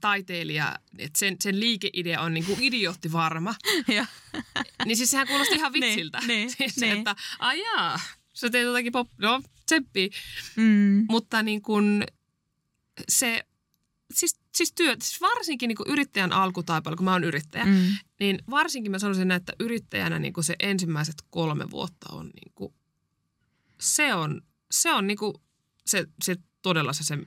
[0.00, 3.54] taiteilija, että sen, sen liikeidea on niin kuin idiootti varma.
[4.84, 6.20] niin siis sehän kuulosti ihan niin, vitsiltä.
[6.26, 6.98] niin, siis niin.
[6.98, 8.00] että ajaa,
[8.34, 10.10] sä teet jotakin pop, no tseppi.
[10.56, 11.06] Mm.
[11.08, 12.04] Mutta niin kuin
[13.08, 13.44] se
[14.14, 17.96] siis, siis työ, siis varsinkin niin kuin yrittäjän alkutaipalla, kun mä oon yrittäjä, mm.
[18.20, 22.74] niin varsinkin mä sanoisin, että yrittäjänä niin kuin se ensimmäiset kolme vuotta on niin kuin,
[23.80, 25.34] se on, se on niin kuin
[25.86, 27.18] se, se todella se, se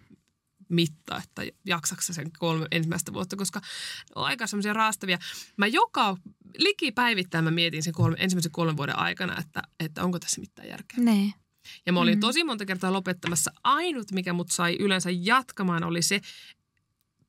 [0.70, 5.20] mitta, että jaksaksa sen kolme ensimmäistä vuotta, koska ne on aika semmoisia raastavia.
[5.58, 6.18] Mä joka,
[6.58, 11.04] likipäivittäin mä mietin sen kolme, ensimmäisen kolmen vuoden aikana, että, että onko tässä mitään järkeä.
[11.04, 11.32] Nee.
[11.86, 12.20] Ja mä olin mm.
[12.20, 13.52] tosi monta kertaa lopettamassa.
[13.64, 16.22] Ainut, mikä mut sai yleensä jatkamaan, oli se,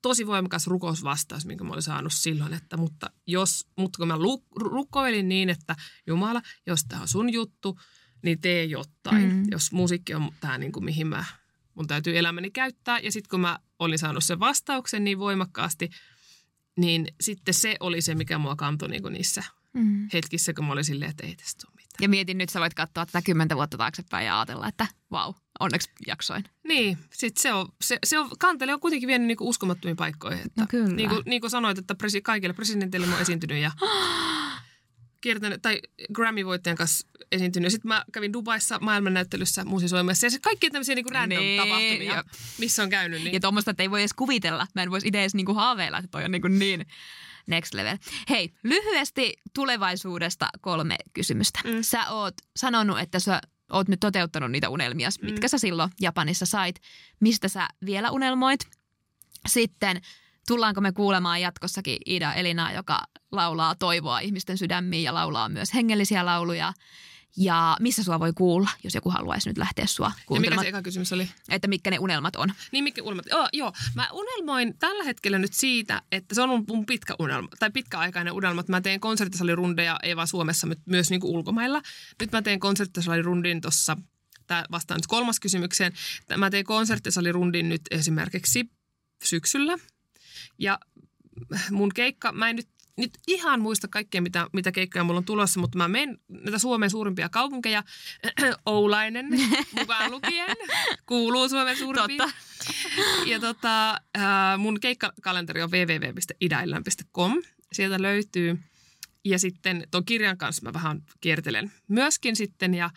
[0.03, 4.18] tosi voimakas rukousvastaus, minkä mä olin saanut silloin, että mutta, jos, mutta kun mä
[4.57, 5.76] rukoilin niin, että
[6.07, 7.78] Jumala, jos tämä on sun juttu,
[8.22, 9.32] niin tee jotain.
[9.32, 9.44] Mm.
[9.50, 11.24] Jos musiikki on tämä, niin kuin, mihin mä,
[11.74, 12.98] mun täytyy elämäni käyttää.
[12.98, 15.90] Ja sitten kun mä olin saanut sen vastauksen niin voimakkaasti,
[16.76, 20.09] niin sitten se oli se, mikä mua kantoi niin kuin niissä mm.
[20.12, 21.82] hetkissä, kun mä olin silleen, että ei tästä mitään.
[22.01, 25.34] Ja mietin nyt, sä voit katsoa tätä kymmentä vuotta taaksepäin ja ajatella, että vau, wow,
[25.61, 26.45] onneksi jaksoin.
[26.68, 30.47] Niin, sit se on, se, se on, kantele on kuitenkin vienyt niinku uskomattomiin paikkoihin.
[30.47, 30.95] Että, no kyllä.
[30.95, 33.70] Niin kuin, niin kuin sanoit, että presi, kaikille presidenteille mä oon esiintynyt ja
[35.20, 35.80] kiertänyt, tai
[36.12, 37.72] Grammy-voittajan kanssa esiintynyt.
[37.72, 40.26] Sitten mä kävin Dubaissa maailmannäyttelyssä musisoimassa.
[40.26, 42.22] Ja se kaikki tämmöisiä niinku random nee, tapahtumia, jo.
[42.59, 43.22] missä on käynyt.
[43.22, 43.34] Niin.
[43.34, 44.66] Ja tuommoista, että ei voi edes kuvitella.
[44.74, 46.86] Mä en voisi itse edes niinku haaveilla, että toi on niinku niin
[47.47, 47.97] next level.
[48.30, 51.61] Hei, lyhyesti tulevaisuudesta kolme kysymystä.
[51.64, 51.82] Mm.
[51.82, 53.40] Sä oot sanonut, että sä
[53.72, 55.26] oot nyt toteuttanut niitä unelmia, mm.
[55.26, 56.80] mitkä sä silloin Japanissa sait.
[57.20, 58.61] Mistä sä vielä unelmoit?
[59.49, 60.01] Sitten
[60.49, 66.26] tullaanko me kuulemaan jatkossakin Ida Elina, joka laulaa toivoa ihmisten sydämiin ja laulaa myös hengellisiä
[66.26, 66.72] lauluja.
[67.37, 70.66] Ja missä sua voi kuulla, jos joku haluaisi nyt lähteä sua kuuntelemaan?
[70.66, 71.28] Ja mikä se eka kysymys oli?
[71.49, 72.53] Että mitkä ne unelmat on.
[72.72, 73.26] Niin, mitkä unelmat?
[73.33, 77.70] Oh, joo, mä unelmoin tällä hetkellä nyt siitä, että se on mun pitkä unelma, tai
[77.70, 81.83] pitkäaikainen unelma, että mä teen konserttisalirundeja, ei vaan Suomessa, mutta myös niin kuin ulkomailla.
[82.20, 83.97] Nyt mä teen konserttisalirundin tuossa,
[84.47, 85.93] tämä vastaan nyt kolmas kysymykseen.
[86.37, 88.70] Mä teen konserttisalirundin nyt esimerkiksi
[89.24, 89.78] syksyllä.
[90.59, 90.78] Ja
[91.70, 95.61] mun keikka, mä en nyt nyt ihan muista kaikkea, mitä, mitä keikkoja mulla on tulossa,
[95.61, 97.82] mutta mä menen näitä Suomen suurimpia kaupunkeja.
[98.66, 99.26] Oulainen
[99.78, 100.57] mukaan lukien
[101.07, 102.18] kuuluu Suomen suurimpiin.
[102.18, 102.34] Totta.
[103.26, 107.43] Ja tota, äh, mun keikkakalenteri on www.idaillan.com.
[107.72, 108.59] Sieltä löytyy.
[109.24, 112.74] Ja sitten tuon kirjan kanssa mä vähän kiertelen myöskin sitten.
[112.74, 112.90] Ja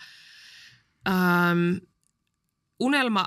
[1.07, 1.77] ähm,
[2.79, 3.25] unelma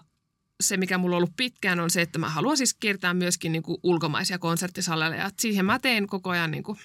[0.60, 3.62] se, mikä mulla on ollut pitkään, on se, että mä haluan siis kiertää myöskin niin
[3.62, 5.14] kuin ulkomaisia konserttisalleja.
[5.14, 6.78] Ja siihen mä teen koko ajan niin kuin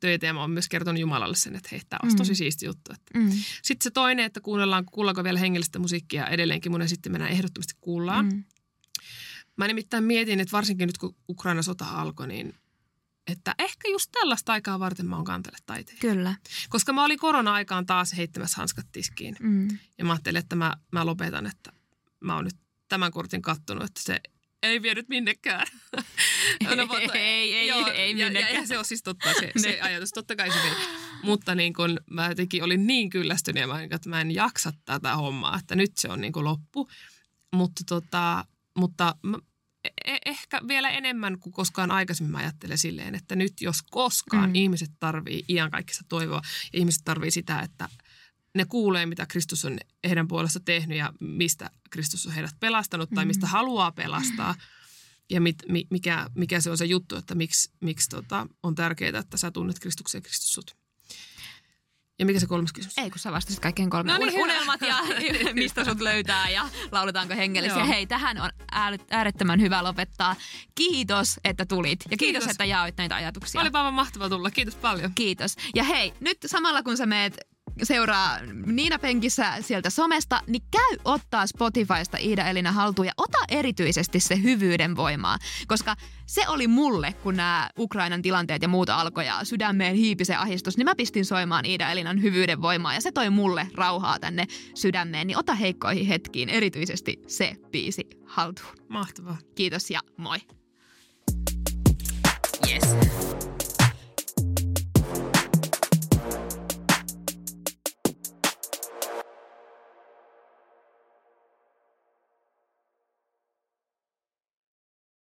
[0.00, 2.36] töitä ja mä oon myös kertonut Jumalalle sen, että hei, tämä olisi tosi mm.
[2.36, 2.92] siisti juttu.
[2.92, 3.18] Että.
[3.18, 3.30] Mm.
[3.62, 8.26] Sitten se toinen, että kuunnellaan, kuullaanko vielä hengellistä musiikkia edelleenkin mun mennään ehdottomasti kuullaan.
[8.26, 8.44] Mm.
[9.56, 12.54] Mä nimittäin mietin, että varsinkin nyt kun Ukraina sota alkoi, niin
[13.26, 15.98] että ehkä just tällaista aikaa varten mä oon kantele taiteen.
[15.98, 16.34] Kyllä.
[16.68, 19.36] Koska mä olin korona-aikaan taas heittämässä hanskat tiskiin.
[19.40, 19.68] Mm.
[19.98, 21.72] Ja mä ajattelin, että mä, mä lopetan, että
[22.20, 22.56] mä oon nyt
[22.90, 24.20] tämän kortin kattonut, että se
[24.62, 25.66] ei vienyt minnekään.
[26.76, 29.80] no, mutta, ei, ei, joo, ei ja, ja, ja, se on siis totta se, se
[29.80, 30.72] ajatus, totta kai se vei.
[31.22, 35.16] Mutta niin kun mä jotenkin olin niin kyllästynyt ja mä, että mä en jaksa tätä
[35.16, 36.90] hommaa, että nyt se on niin kuin loppu.
[37.52, 38.44] Mutta, tota,
[38.78, 39.38] mutta mä,
[40.04, 44.54] e- ehkä vielä enemmän kuin koskaan aikaisemmin mä ajattelen silleen, että nyt jos koskaan mm.
[44.54, 46.40] ihmiset tarvii iankaikkista toivoa
[46.72, 47.88] ja ihmiset tarvii sitä, että–
[48.54, 49.78] ne kuulee, mitä Kristus on
[50.08, 53.50] heidän puolesta tehnyt ja mistä Kristus on heidät pelastanut tai mistä mm.
[53.50, 54.54] haluaa pelastaa.
[55.30, 59.18] ja mit, mi, mikä, mikä se on se juttu, että miksi, miksi tota, on tärkeää,
[59.18, 60.76] että sä tunnet Kristuksen ja Kristus sut.
[62.20, 62.98] Ja mikä se kolmas kysymys?
[62.98, 64.20] Ei, kun sä vastasit kaikkeen kolmeen.
[64.20, 64.42] No niin, hyvä.
[64.42, 64.96] Unelmat ja
[65.54, 67.78] mistä sut löytää ja lauletaanko hengellisiä.
[67.78, 67.86] Joo.
[67.86, 70.36] Hei, tähän on ääret- äärettömän hyvä lopettaa.
[70.74, 72.00] Kiitos, että tulit.
[72.10, 72.50] Ja kiitos, Kiitos.
[72.50, 73.60] että jaoit näitä ajatuksia.
[73.60, 74.50] Oli aivan mahtavaa tulla.
[74.50, 75.12] Kiitos paljon.
[75.14, 75.56] Kiitos.
[75.74, 77.49] Ja hei, nyt samalla kun sä meet
[77.82, 84.20] seuraa Niina Penkissä sieltä somesta, niin käy ottaa Spotifysta Iida Elina haltuun ja ota erityisesti
[84.20, 85.38] se hyvyyden voimaa.
[85.66, 85.96] Koska
[86.26, 90.76] se oli mulle, kun nämä Ukrainan tilanteet ja muuta alkoi ja sydämeen hiipi se ahistus,
[90.76, 95.26] niin mä pistin soimaan Iida Elinan hyvyyden voimaa ja se toi mulle rauhaa tänne sydämeen.
[95.26, 98.74] Niin ota heikkoihin hetkiin erityisesti se biisi haltuun.
[98.88, 99.38] Mahtavaa.
[99.54, 100.38] Kiitos ja moi.
[102.70, 103.49] Yes.